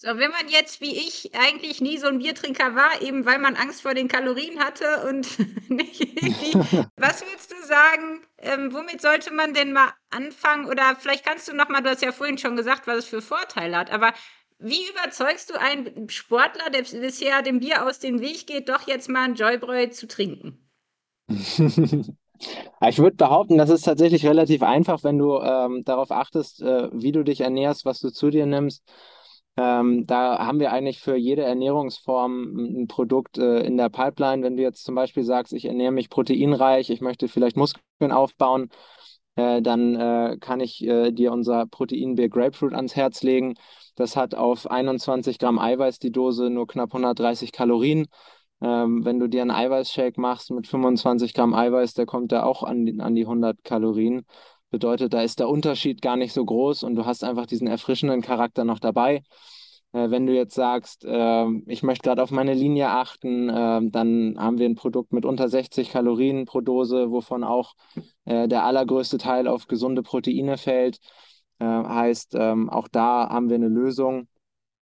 So, 0.00 0.06
wenn 0.16 0.30
man 0.30 0.48
jetzt 0.48 0.80
wie 0.80 0.96
ich 0.96 1.34
eigentlich 1.34 1.80
nie 1.80 1.98
so 1.98 2.06
ein 2.06 2.18
Biertrinker 2.18 2.76
war, 2.76 3.02
eben 3.02 3.26
weil 3.26 3.40
man 3.40 3.56
Angst 3.56 3.82
vor 3.82 3.94
den 3.94 4.06
Kalorien 4.06 4.60
hatte 4.60 4.84
und 5.08 5.26
nicht 5.68 6.00
irgendwie, 6.00 6.52
was 6.96 7.20
würdest 7.22 7.50
du 7.50 7.66
sagen, 7.66 8.24
ähm, 8.38 8.72
womit 8.72 9.00
sollte 9.00 9.34
man 9.34 9.54
denn 9.54 9.72
mal 9.72 9.92
anfangen? 10.10 10.66
Oder 10.66 10.94
vielleicht 10.96 11.26
kannst 11.26 11.48
du 11.48 11.52
noch 11.52 11.68
mal, 11.68 11.80
du 11.80 11.90
hast 11.90 12.02
ja 12.02 12.12
vorhin 12.12 12.38
schon 12.38 12.54
gesagt, 12.54 12.86
was 12.86 12.98
es 12.98 13.04
für 13.06 13.20
Vorteile 13.20 13.76
hat, 13.76 13.90
aber 13.90 14.12
wie 14.60 14.88
überzeugst 14.88 15.50
du 15.50 15.58
einen 15.58 16.08
Sportler, 16.08 16.70
der 16.70 16.82
bisher 16.82 17.42
dem 17.42 17.58
Bier 17.58 17.84
aus 17.84 17.98
dem 17.98 18.20
Weg 18.20 18.46
geht, 18.46 18.68
doch 18.68 18.86
jetzt 18.86 19.08
mal 19.08 19.24
ein 19.24 19.34
Joybräu 19.34 19.88
zu 19.88 20.06
trinken? 20.06 20.70
Ich 22.88 23.00
würde 23.00 23.16
behaupten, 23.16 23.58
das 23.58 23.68
ist 23.68 23.82
tatsächlich 23.82 24.24
relativ 24.24 24.62
einfach, 24.62 25.02
wenn 25.02 25.18
du 25.18 25.40
ähm, 25.40 25.82
darauf 25.84 26.12
achtest, 26.12 26.62
äh, 26.62 26.88
wie 26.92 27.10
du 27.10 27.24
dich 27.24 27.40
ernährst, 27.40 27.84
was 27.84 27.98
du 27.98 28.10
zu 28.10 28.30
dir 28.30 28.46
nimmst 28.46 28.84
ähm, 29.58 30.06
da 30.06 30.38
haben 30.38 30.60
wir 30.60 30.70
eigentlich 30.70 31.00
für 31.00 31.16
jede 31.16 31.42
Ernährungsform 31.42 32.82
ein 32.82 32.86
Produkt 32.86 33.38
äh, 33.38 33.60
in 33.66 33.76
der 33.76 33.88
Pipeline. 33.88 34.44
Wenn 34.44 34.56
du 34.56 34.62
jetzt 34.62 34.84
zum 34.84 34.94
Beispiel 34.94 35.24
sagst, 35.24 35.52
ich 35.52 35.64
ernähre 35.64 35.90
mich 35.90 36.10
proteinreich, 36.10 36.90
ich 36.90 37.00
möchte 37.00 37.26
vielleicht 37.26 37.56
Muskeln 37.56 38.12
aufbauen, 38.12 38.68
äh, 39.34 39.60
dann 39.60 39.96
äh, 39.96 40.36
kann 40.40 40.60
ich 40.60 40.86
äh, 40.86 41.10
dir 41.10 41.32
unser 41.32 41.66
Proteinbier 41.66 42.28
Grapefruit 42.28 42.72
ans 42.72 42.94
Herz 42.94 43.24
legen. 43.24 43.54
Das 43.96 44.16
hat 44.16 44.36
auf 44.36 44.70
21 44.70 45.40
Gramm 45.40 45.58
Eiweiß 45.58 45.98
die 45.98 46.12
Dose 46.12 46.50
nur 46.50 46.68
knapp 46.68 46.90
130 46.94 47.50
Kalorien. 47.50 48.06
Ähm, 48.60 49.04
wenn 49.04 49.18
du 49.18 49.28
dir 49.28 49.42
einen 49.42 49.50
Eiweißshake 49.50 50.20
machst 50.20 50.52
mit 50.52 50.68
25 50.68 51.34
Gramm 51.34 51.52
Eiweiß, 51.54 51.94
der 51.94 52.06
kommt 52.06 52.30
da 52.30 52.44
auch 52.44 52.62
an, 52.62 53.00
an 53.00 53.14
die 53.16 53.24
100 53.24 53.64
Kalorien. 53.64 54.24
Bedeutet, 54.70 55.14
da 55.14 55.22
ist 55.22 55.38
der 55.40 55.48
Unterschied 55.48 56.02
gar 56.02 56.16
nicht 56.16 56.32
so 56.32 56.44
groß 56.44 56.82
und 56.82 56.94
du 56.94 57.06
hast 57.06 57.24
einfach 57.24 57.46
diesen 57.46 57.66
erfrischenden 57.66 58.20
Charakter 58.20 58.64
noch 58.64 58.78
dabei. 58.78 59.22
Äh, 59.92 60.10
wenn 60.10 60.26
du 60.26 60.34
jetzt 60.34 60.54
sagst, 60.54 61.04
äh, 61.04 61.46
ich 61.66 61.82
möchte 61.82 62.02
gerade 62.02 62.22
auf 62.22 62.30
meine 62.30 62.54
Linie 62.54 62.90
achten, 62.90 63.48
äh, 63.48 63.80
dann 63.90 64.36
haben 64.38 64.58
wir 64.58 64.66
ein 64.68 64.74
Produkt 64.74 65.12
mit 65.12 65.24
unter 65.24 65.48
60 65.48 65.90
Kalorien 65.90 66.44
pro 66.44 66.60
Dose, 66.60 67.10
wovon 67.10 67.44
auch 67.44 67.74
äh, 68.24 68.48
der 68.48 68.64
allergrößte 68.64 69.18
Teil 69.18 69.48
auf 69.48 69.66
gesunde 69.66 70.02
Proteine 70.02 70.58
fällt. 70.58 70.98
Äh, 71.58 71.64
heißt, 71.64 72.34
ähm, 72.38 72.68
auch 72.70 72.88
da 72.88 73.28
haben 73.30 73.48
wir 73.48 73.56
eine 73.56 73.68
Lösung. 73.68 74.28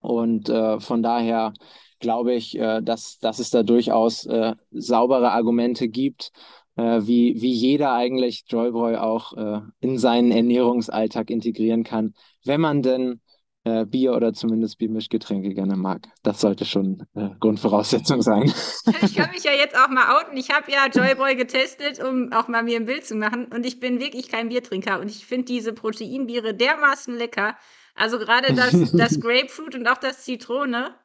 Und 0.01 0.49
äh, 0.49 0.79
von 0.79 1.03
daher 1.03 1.53
glaube 1.99 2.34
ich, 2.34 2.53
dass, 2.53 3.19
dass 3.19 3.39
es 3.39 3.49
da 3.49 3.62
durchaus 3.62 4.25
saubere 4.71 5.32
Argumente 5.32 5.89
gibt 5.89 6.32
äh, 6.79 7.05
wie, 7.05 7.41
wie 7.41 7.51
jeder 7.51 7.93
eigentlich 7.93 8.45
Joyboy 8.47 8.95
auch 8.95 9.33
äh, 9.35 9.61
in 9.81 9.97
seinen 9.97 10.31
Ernährungsalltag 10.31 11.29
integrieren 11.29 11.83
kann, 11.83 12.13
wenn 12.45 12.61
man 12.61 12.81
denn 12.81 13.19
äh, 13.65 13.85
Bier 13.85 14.13
oder 14.13 14.33
zumindest 14.33 14.77
Biermischgetränke 14.77 15.53
gerne 15.53 15.75
mag. 15.75 16.07
Das 16.23 16.39
sollte 16.39 16.63
schon 16.63 17.05
äh, 17.15 17.29
Grundvoraussetzung 17.41 18.21
sein. 18.21 18.53
Ich 19.01 19.15
kann 19.15 19.31
mich 19.31 19.43
ja 19.43 19.51
jetzt 19.51 19.77
auch 19.77 19.89
mal 19.89 20.17
outen. 20.17 20.37
Ich 20.37 20.51
habe 20.51 20.71
ja 20.71 20.87
Joyboy 20.87 21.35
getestet, 21.35 22.01
um 22.01 22.31
auch 22.31 22.47
mal 22.47 22.63
mir 22.63 22.77
ein 22.77 22.85
Bild 22.85 23.05
zu 23.05 23.15
machen. 23.15 23.47
Und 23.53 23.65
ich 23.65 23.81
bin 23.81 23.99
wirklich 23.99 24.29
kein 24.29 24.47
Biertrinker. 24.47 25.01
Und 25.01 25.09
ich 25.09 25.25
finde 25.25 25.45
diese 25.45 25.73
Proteinbiere 25.73 26.53
dermaßen 26.53 27.17
lecker. 27.17 27.57
Also 27.93 28.19
gerade 28.19 28.53
das, 28.53 28.93
das 28.93 29.19
Grapefruit 29.21 29.75
und 29.75 29.87
auch 29.87 29.97
das 29.97 30.23
Zitrone. 30.23 30.95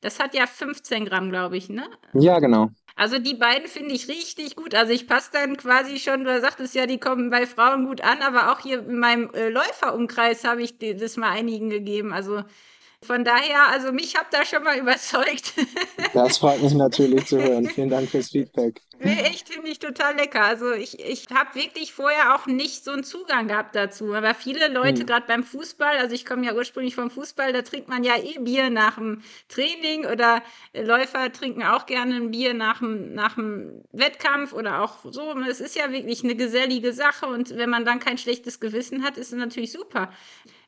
Das 0.00 0.20
hat 0.20 0.34
ja 0.34 0.46
15 0.46 1.04
Gramm, 1.06 1.30
glaube 1.30 1.56
ich, 1.56 1.68
ne? 1.68 1.88
Ja, 2.12 2.38
genau. 2.38 2.70
Also 2.96 3.18
die 3.18 3.34
beiden 3.34 3.66
finde 3.68 3.94
ich 3.94 4.08
richtig 4.08 4.54
gut. 4.54 4.74
Also 4.74 4.92
ich 4.92 5.08
passe 5.08 5.30
dann 5.32 5.56
quasi 5.56 5.98
schon, 5.98 6.24
du 6.24 6.40
sagtest 6.40 6.74
ja, 6.74 6.86
die 6.86 7.00
kommen 7.00 7.28
bei 7.30 7.46
Frauen 7.46 7.86
gut 7.86 8.00
an, 8.02 8.22
aber 8.22 8.52
auch 8.52 8.60
hier 8.60 8.80
in 8.80 8.98
meinem 8.98 9.30
äh, 9.34 9.48
Läuferumkreis 9.48 10.44
habe 10.44 10.62
ich 10.62 10.78
das 10.78 11.16
mal 11.16 11.30
einigen 11.30 11.70
gegeben. 11.70 12.12
Also 12.12 12.44
von 13.04 13.24
daher, 13.24 13.68
also 13.68 13.92
mich 13.92 14.16
habt 14.16 14.32
da 14.34 14.44
schon 14.44 14.62
mal 14.62 14.78
überzeugt. 14.78 15.54
Das 16.12 16.38
freut 16.38 16.62
mich 16.62 16.74
natürlich 16.74 17.26
zu 17.26 17.42
hören. 17.42 17.66
Vielen 17.66 17.90
Dank 17.90 18.08
fürs 18.08 18.30
Feedback. 18.30 18.80
Nee, 19.00 19.20
echt 19.22 19.48
finde 19.48 19.68
ich 19.68 19.80
total 19.80 20.14
lecker. 20.14 20.44
Also 20.44 20.72
ich, 20.72 21.00
ich 21.00 21.26
habe 21.34 21.54
wirklich 21.56 21.92
vorher 21.92 22.36
auch 22.36 22.46
nicht 22.46 22.84
so 22.84 22.92
einen 22.92 23.02
Zugang 23.02 23.48
gehabt 23.48 23.74
dazu. 23.74 24.14
Aber 24.14 24.34
viele 24.34 24.68
Leute, 24.68 25.00
hm. 25.00 25.06
gerade 25.06 25.26
beim 25.26 25.42
Fußball, 25.42 25.96
also 25.98 26.14
ich 26.14 26.24
komme 26.24 26.46
ja 26.46 26.54
ursprünglich 26.54 26.94
vom 26.94 27.10
Fußball, 27.10 27.52
da 27.52 27.62
trinkt 27.62 27.88
man 27.88 28.04
ja 28.04 28.14
eh 28.16 28.38
Bier 28.38 28.70
nach 28.70 28.94
dem 28.94 29.22
Training 29.48 30.06
oder 30.06 30.42
Läufer 30.72 31.32
trinken 31.32 31.64
auch 31.64 31.86
gerne 31.86 32.14
ein 32.14 32.30
Bier 32.30 32.54
nach 32.54 32.78
dem, 32.78 33.14
nach 33.14 33.34
dem 33.34 33.82
Wettkampf 33.92 34.52
oder 34.52 34.82
auch 34.82 34.98
so. 35.04 35.34
Es 35.48 35.60
ist 35.60 35.74
ja 35.74 35.90
wirklich 35.90 36.22
eine 36.22 36.36
gesellige 36.36 36.92
Sache 36.92 37.26
und 37.26 37.56
wenn 37.56 37.70
man 37.70 37.84
dann 37.84 37.98
kein 37.98 38.18
schlechtes 38.18 38.60
Gewissen 38.60 39.02
hat, 39.02 39.16
ist 39.16 39.32
es 39.32 39.38
natürlich 39.38 39.72
super. 39.72 40.12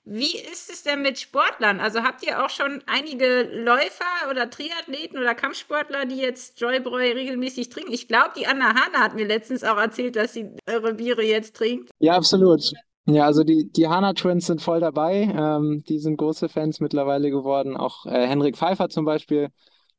Wie 0.09 0.39
ist 0.39 0.71
es 0.71 0.85
denn 0.85 1.03
mit 1.03 1.19
Sportlern? 1.19 1.81
Also 1.81 2.05
habt 2.05 2.25
ihr 2.25 2.45
auch 2.45 2.49
schon 2.49 2.81
einige 2.87 3.43
Läufer 3.65 4.31
oder 4.31 4.49
Triathleten 4.49 5.19
oder 5.19 5.35
Kampfsportler, 5.35 6.07
die 6.07 6.19
jetzt 6.19 6.61
Joybräu 6.61 7.13
regelmäßig 7.13 7.71
trinken? 7.71 7.93
Ich 7.93 8.07
glaube, 8.07 8.31
die 8.39 8.47
Anna 8.47 8.69
Hanna 8.69 9.01
hat 9.01 9.17
mir 9.17 9.27
letztens 9.27 9.65
auch 9.65 9.77
erzählt, 9.77 10.15
dass 10.15 10.33
sie 10.33 10.49
eure 10.69 10.95
Biere 10.95 11.25
jetzt 11.25 11.57
trinkt. 11.57 11.91
Ja, 11.99 12.15
absolut. 12.15 12.73
Ja, 13.07 13.25
also 13.25 13.43
die, 13.43 13.69
die 13.73 13.89
Hanna 13.89 14.13
Twins 14.13 14.47
sind 14.47 14.63
voll 14.63 14.79
dabei. 14.79 15.23
Ähm, 15.23 15.83
die 15.89 15.99
sind 15.99 16.19
große 16.19 16.49
Fans 16.49 16.79
mittlerweile 16.79 17.31
geworden. 17.31 17.77
Auch 17.77 18.07
äh, 18.07 18.29
Henrik 18.29 18.57
Pfeiffer 18.57 18.89
zum 18.89 19.05
Beispiel 19.05 19.49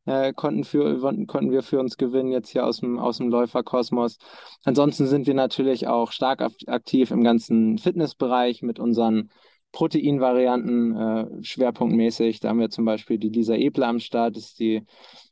äh, 0.05 0.31
konnten, 0.31 0.63
für, 0.63 1.01
konnten 1.27 1.51
wir 1.51 1.63
für 1.63 1.81
uns 1.81 1.97
gewinnen, 1.97 2.31
jetzt 2.31 2.49
hier 2.49 2.65
aus 2.65 2.79
dem, 2.79 2.97
aus 2.97 3.17
dem 3.17 3.27
Läuferkosmos. 3.27 4.19
Ansonsten 4.63 5.05
sind 5.05 5.27
wir 5.27 5.33
natürlich 5.33 5.87
auch 5.87 6.13
stark 6.13 6.41
aktiv 6.67 7.11
im 7.11 7.25
ganzen 7.25 7.77
Fitnessbereich 7.77 8.61
mit 8.61 8.79
unseren 8.79 9.29
Proteinvarianten 9.71 10.95
äh, 10.95 11.43
schwerpunktmäßig. 11.43 12.39
Da 12.39 12.49
haben 12.49 12.59
wir 12.59 12.69
zum 12.69 12.85
Beispiel 12.85 13.17
die 13.17 13.29
Lisa 13.29 13.53
Ebler 13.55 13.87
am 13.87 13.99
Start, 13.99 14.37
ist 14.37 14.59
die 14.59 14.83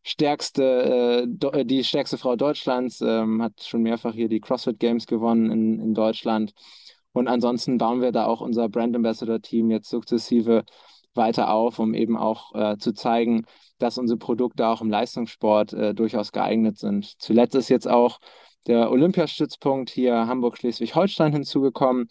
stärkste, 0.04 1.28
äh, 1.42 1.60
äh, 1.60 1.66
die 1.66 1.84
stärkste 1.84 2.18
Frau 2.18 2.36
Deutschlands, 2.36 3.02
ähm, 3.02 3.42
hat 3.42 3.64
schon 3.64 3.82
mehrfach 3.82 4.14
hier 4.14 4.30
die 4.30 4.40
CrossFit 4.42 4.80
Games 4.80 5.08
gewonnen 5.08 5.52
in, 5.52 5.80
in 5.80 5.94
Deutschland. 5.94 6.54
Und 7.14 7.28
ansonsten 7.28 7.78
bauen 7.78 8.02
wir 8.02 8.12
da 8.12 8.26
auch 8.26 8.42
unser 8.42 8.70
Brand 8.70 8.96
Ambassador 8.96 9.42
Team 9.42 9.72
jetzt 9.72 9.90
sukzessive 9.90 10.66
weiter 11.14 11.50
auf, 11.50 11.80
um 11.80 11.94
eben 11.94 12.18
auch 12.18 12.54
äh, 12.54 12.78
zu 12.78 12.94
zeigen, 12.94 13.46
dass 13.80 13.98
unsere 13.98 14.18
Produkte 14.18 14.68
auch 14.68 14.82
im 14.82 14.90
Leistungssport 14.90 15.74
äh, 15.74 15.94
durchaus 15.94 16.32
geeignet 16.32 16.78
sind. 16.78 17.06
Zuletzt 17.20 17.56
ist 17.56 17.70
jetzt 17.70 17.88
auch 17.88 18.20
der 18.68 18.92
Olympiastützpunkt 18.92 19.90
hier 19.90 20.28
Hamburg-Schleswig-Holstein 20.28 21.32
hinzugekommen. 21.34 22.08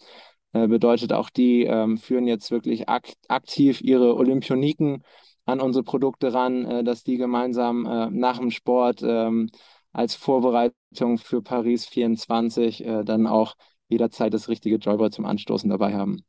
Äh, 0.55 0.67
bedeutet 0.69 1.11
auch 1.11 1.29
die 1.29 1.63
ähm, 1.63 1.97
führen 1.97 2.27
jetzt 2.27 2.49
wirklich 2.49 2.87
ak 2.87 3.11
aktiv 3.27 3.81
ihre 3.81 4.15
Olympioniken 4.15 5.03
an 5.45 5.59
unsere 5.59 5.83
Produkte 5.83 6.33
ran, 6.33 6.63
äh, 6.65 6.83
dass 6.85 7.03
die 7.03 7.17
gemeinsam 7.17 7.85
äh, 7.85 8.09
nach 8.09 8.39
dem 8.39 8.51
Sport 8.51 9.01
ähm, 9.03 9.49
als 9.91 10.15
Vorbereitung 10.15 11.17
für 11.17 11.41
Paris 11.41 11.85
24 11.87 12.85
äh, 12.85 13.03
dann 13.03 13.27
auch 13.27 13.55
jederzeit 13.89 14.33
das 14.33 14.47
richtige 14.47 14.77
Joyboy 14.77 15.09
zum 15.09 15.25
Anstoßen 15.25 15.69
dabei 15.69 15.93
haben. 15.93 16.23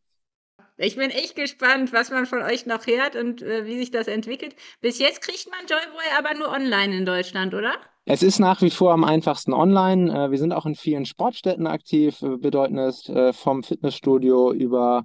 Ich 0.79 0.97
bin 0.97 1.11
echt 1.11 1.37
gespannt, 1.37 1.93
was 1.93 2.11
man 2.11 2.27
von 2.27 2.43
euch 2.43 2.67
noch 2.67 2.87
hört 2.87 3.17
und 3.17 3.41
äh, 3.41 3.65
wie 3.65 3.79
sich 3.79 3.91
das 3.91 4.09
entwickelt. 4.09 4.55
Bis 4.83 4.99
jetzt 4.99 5.23
kriegt 5.23 5.49
man 5.51 5.61
Joyboy 5.67 6.05
aber 6.19 6.35
nur 6.35 6.49
online 6.49 6.95
in 6.95 7.07
Deutschland, 7.07 7.55
oder? 7.55 7.73
Es 8.05 8.23
ist 8.23 8.39
nach 8.39 8.61
wie 8.61 8.71
vor 8.71 8.93
am 8.93 9.03
einfachsten 9.03 9.55
online. 9.55 10.13
Äh, 10.13 10.31
wir 10.31 10.39
sind 10.39 10.53
auch 10.53 10.67
in 10.67 10.75
vielen 10.75 11.07
Sportstätten 11.07 11.67
aktiv, 11.67 12.21
äh, 12.21 12.37
bedeuten 12.37 12.77
es 12.77 13.09
äh, 13.09 13.33
vom 13.33 13.63
Fitnessstudio 13.63 14.53
über 14.53 15.05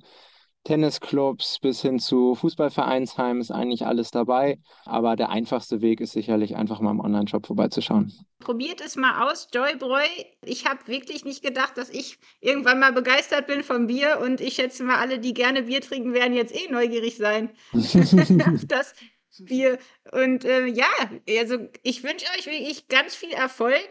Tennisclubs 0.64 1.60
bis 1.60 1.82
hin 1.82 2.00
zu 2.00 2.36
Fußballvereinsheim 2.36 3.42
ist 3.42 3.52
eigentlich 3.52 3.86
alles 3.86 4.12
dabei. 4.12 4.60
Aber 4.86 5.16
der 5.16 5.30
einfachste 5.30 5.82
Weg 5.82 6.02
ist 6.02 6.14
sicherlich 6.14 6.56
einfach 6.56 6.80
mal 6.80 6.92
im 6.92 7.00
Online-Shop 7.00 7.48
vorbeizuschauen. 7.48 8.14
Probiert 8.40 8.82
es 8.82 8.96
mal 8.96 9.30
aus, 9.30 9.48
Joybräu. 9.54 10.04
Ich 10.46 10.66
habe 10.66 10.88
wirklich 10.88 11.26
nicht 11.26 11.44
gedacht, 11.44 11.78
dass 11.78 11.90
ich 11.90 12.20
irgendwann 12.40 12.80
mal 12.80 12.94
begeistert 12.94 13.48
bin 13.48 13.64
vom 13.64 13.88
Bier 13.88 14.20
und 14.24 14.40
ich 14.42 14.56
schätze 14.56 14.84
mal, 14.84 14.98
alle, 14.98 15.20
die 15.20 15.34
gerne 15.34 15.64
Bier 15.64 15.82
trinken, 15.82 16.14
werden 16.14 16.34
jetzt 16.34 16.54
eh 16.56 16.72
neugierig 16.72 17.18
sein 17.18 17.50
das 17.74 18.94
Bier. 19.40 19.80
Und 20.12 20.46
äh, 20.46 20.66
ja, 20.68 20.90
also 21.40 21.58
ich 21.84 22.04
wünsche 22.04 22.26
euch 22.38 22.46
wirklich 22.46 22.88
ganz 22.88 23.16
viel 23.16 23.32
Erfolg 23.32 23.88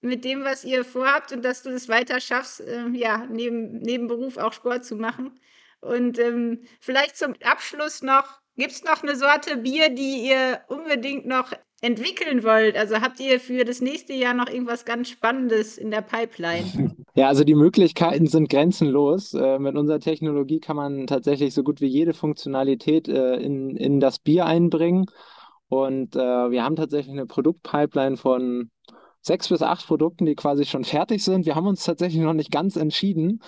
mit 0.00 0.24
dem, 0.24 0.44
was 0.44 0.64
ihr 0.64 0.84
vorhabt 0.84 1.32
und 1.32 1.44
dass 1.44 1.62
du 1.62 1.70
es 1.70 1.88
weiter 1.88 2.20
schaffst, 2.20 2.60
äh, 2.60 2.88
ja, 2.92 3.26
neben, 3.30 3.78
neben 3.78 4.06
Beruf 4.06 4.36
auch 4.36 4.52
Sport 4.52 4.84
zu 4.84 4.96
machen. 4.96 5.38
Und 5.84 6.18
ähm, 6.18 6.60
vielleicht 6.80 7.16
zum 7.16 7.34
Abschluss 7.44 8.02
noch, 8.02 8.40
gibt 8.56 8.72
es 8.72 8.84
noch 8.84 9.02
eine 9.02 9.16
Sorte 9.16 9.58
Bier, 9.58 9.90
die 9.90 10.28
ihr 10.28 10.60
unbedingt 10.68 11.26
noch 11.26 11.52
entwickeln 11.82 12.42
wollt? 12.42 12.76
Also 12.76 13.00
habt 13.00 13.20
ihr 13.20 13.38
für 13.38 13.64
das 13.64 13.82
nächste 13.82 14.14
Jahr 14.14 14.32
noch 14.32 14.48
irgendwas 14.48 14.86
ganz 14.86 15.10
Spannendes 15.10 15.76
in 15.76 15.90
der 15.90 16.02
Pipeline? 16.02 16.94
Ja, 17.16 17.28
also 17.28 17.44
die 17.44 17.54
Möglichkeiten 17.54 18.26
sind 18.26 18.50
grenzenlos. 18.50 19.34
Äh, 19.34 19.60
mit 19.60 19.76
unserer 19.76 20.00
Technologie 20.00 20.58
kann 20.58 20.74
man 20.74 21.06
tatsächlich 21.06 21.54
so 21.54 21.62
gut 21.62 21.80
wie 21.80 21.86
jede 21.86 22.12
Funktionalität 22.12 23.06
äh, 23.06 23.36
in, 23.36 23.76
in 23.76 24.00
das 24.00 24.18
Bier 24.18 24.46
einbringen. 24.46 25.06
Und 25.68 26.16
äh, 26.16 26.18
wir 26.18 26.64
haben 26.64 26.74
tatsächlich 26.74 27.12
eine 27.12 27.26
Produktpipeline 27.26 28.16
von 28.16 28.72
sechs 29.20 29.48
bis 29.48 29.62
acht 29.62 29.86
Produkten, 29.86 30.26
die 30.26 30.34
quasi 30.34 30.64
schon 30.64 30.82
fertig 30.82 31.22
sind. 31.22 31.46
Wir 31.46 31.54
haben 31.54 31.68
uns 31.68 31.84
tatsächlich 31.84 32.20
noch 32.20 32.32
nicht 32.32 32.50
ganz 32.50 32.74
entschieden. 32.74 33.40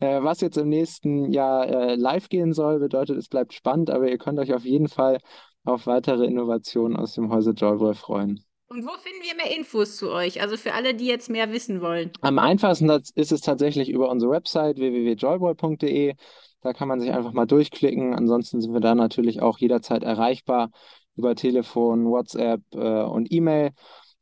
Äh, 0.00 0.22
was 0.22 0.40
jetzt 0.40 0.56
im 0.56 0.68
nächsten 0.68 1.32
Jahr 1.32 1.68
äh, 1.68 1.94
live 1.94 2.28
gehen 2.28 2.52
soll, 2.52 2.80
bedeutet, 2.80 3.18
es 3.18 3.28
bleibt 3.28 3.52
spannend, 3.52 3.90
aber 3.90 4.08
ihr 4.08 4.18
könnt 4.18 4.38
euch 4.38 4.52
auf 4.54 4.64
jeden 4.64 4.88
Fall 4.88 5.18
auf 5.64 5.86
weitere 5.86 6.24
Innovationen 6.24 6.96
aus 6.96 7.14
dem 7.14 7.30
Hause 7.30 7.50
Joyboy 7.50 7.94
freuen. 7.94 8.44
Und 8.68 8.84
wo 8.84 8.90
finden 8.98 9.22
wir 9.22 9.34
mehr 9.34 9.56
Infos 9.56 9.96
zu 9.96 10.10
euch? 10.10 10.40
Also 10.40 10.56
für 10.56 10.74
alle, 10.74 10.94
die 10.94 11.06
jetzt 11.06 11.28
mehr 11.28 11.52
wissen 11.52 11.80
wollen. 11.80 12.12
Am 12.20 12.38
einfachsten 12.38 12.88
ist 12.88 13.32
es 13.32 13.40
tatsächlich 13.40 13.90
über 13.90 14.08
unsere 14.08 14.30
Website 14.30 14.78
www.joyboy.de. 14.78 16.14
Da 16.62 16.72
kann 16.72 16.88
man 16.88 17.00
sich 17.00 17.10
einfach 17.10 17.32
mal 17.32 17.46
durchklicken. 17.46 18.14
Ansonsten 18.14 18.60
sind 18.60 18.72
wir 18.72 18.80
da 18.80 18.94
natürlich 18.94 19.42
auch 19.42 19.58
jederzeit 19.58 20.04
erreichbar 20.04 20.70
über 21.16 21.34
Telefon, 21.34 22.06
WhatsApp 22.06 22.62
äh, 22.72 23.02
und 23.02 23.32
E-Mail. 23.32 23.72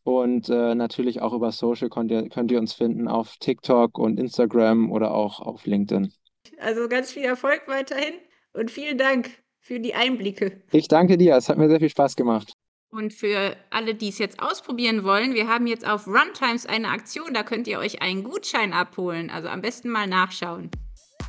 Und 0.08 0.48
äh, 0.48 0.74
natürlich 0.74 1.20
auch 1.20 1.34
über 1.34 1.52
Social 1.52 1.90
könnt 1.90 2.10
ihr, 2.10 2.30
könnt 2.30 2.50
ihr 2.50 2.58
uns 2.58 2.72
finden 2.72 3.08
auf 3.08 3.36
TikTok 3.40 3.98
und 3.98 4.18
Instagram 4.18 4.90
oder 4.90 5.10
auch 5.10 5.38
auf 5.40 5.66
LinkedIn. 5.66 6.10
Also 6.58 6.88
ganz 6.88 7.12
viel 7.12 7.24
Erfolg 7.24 7.64
weiterhin 7.66 8.14
und 8.54 8.70
vielen 8.70 8.96
Dank 8.96 9.28
für 9.60 9.80
die 9.80 9.92
Einblicke. 9.92 10.62
Ich 10.72 10.88
danke 10.88 11.18
dir, 11.18 11.36
es 11.36 11.50
hat 11.50 11.58
mir 11.58 11.68
sehr 11.68 11.78
viel 11.78 11.90
Spaß 11.90 12.16
gemacht. 12.16 12.54
Und 12.90 13.12
für 13.12 13.54
alle, 13.68 13.94
die 13.94 14.08
es 14.08 14.16
jetzt 14.16 14.42
ausprobieren 14.42 15.04
wollen, 15.04 15.34
wir 15.34 15.46
haben 15.46 15.66
jetzt 15.66 15.86
auf 15.86 16.06
Runtimes 16.06 16.64
eine 16.64 16.88
Aktion, 16.88 17.34
da 17.34 17.42
könnt 17.42 17.68
ihr 17.68 17.78
euch 17.78 18.00
einen 18.00 18.24
Gutschein 18.24 18.72
abholen. 18.72 19.28
Also 19.28 19.48
am 19.48 19.60
besten 19.60 19.90
mal 19.90 20.06
nachschauen. 20.06 20.70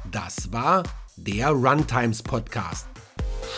Das 0.09 0.53
war 0.53 0.83
der 1.17 1.49
Runtimes 1.49 2.23
Podcast. 2.23 2.87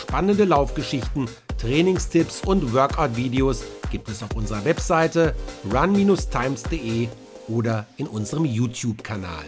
Spannende 0.00 0.46
Laufgeschichten, 0.46 1.28
Trainingstipps 1.58 2.42
und 2.44 2.74
Workout-Videos 2.74 3.64
gibt 3.92 4.08
es 4.08 4.22
auf 4.22 4.34
unserer 4.34 4.64
Webseite 4.64 5.36
run-times.de 5.70 7.08
oder 7.48 7.86
in 7.98 8.06
unserem 8.06 8.46
YouTube-Kanal. 8.46 9.44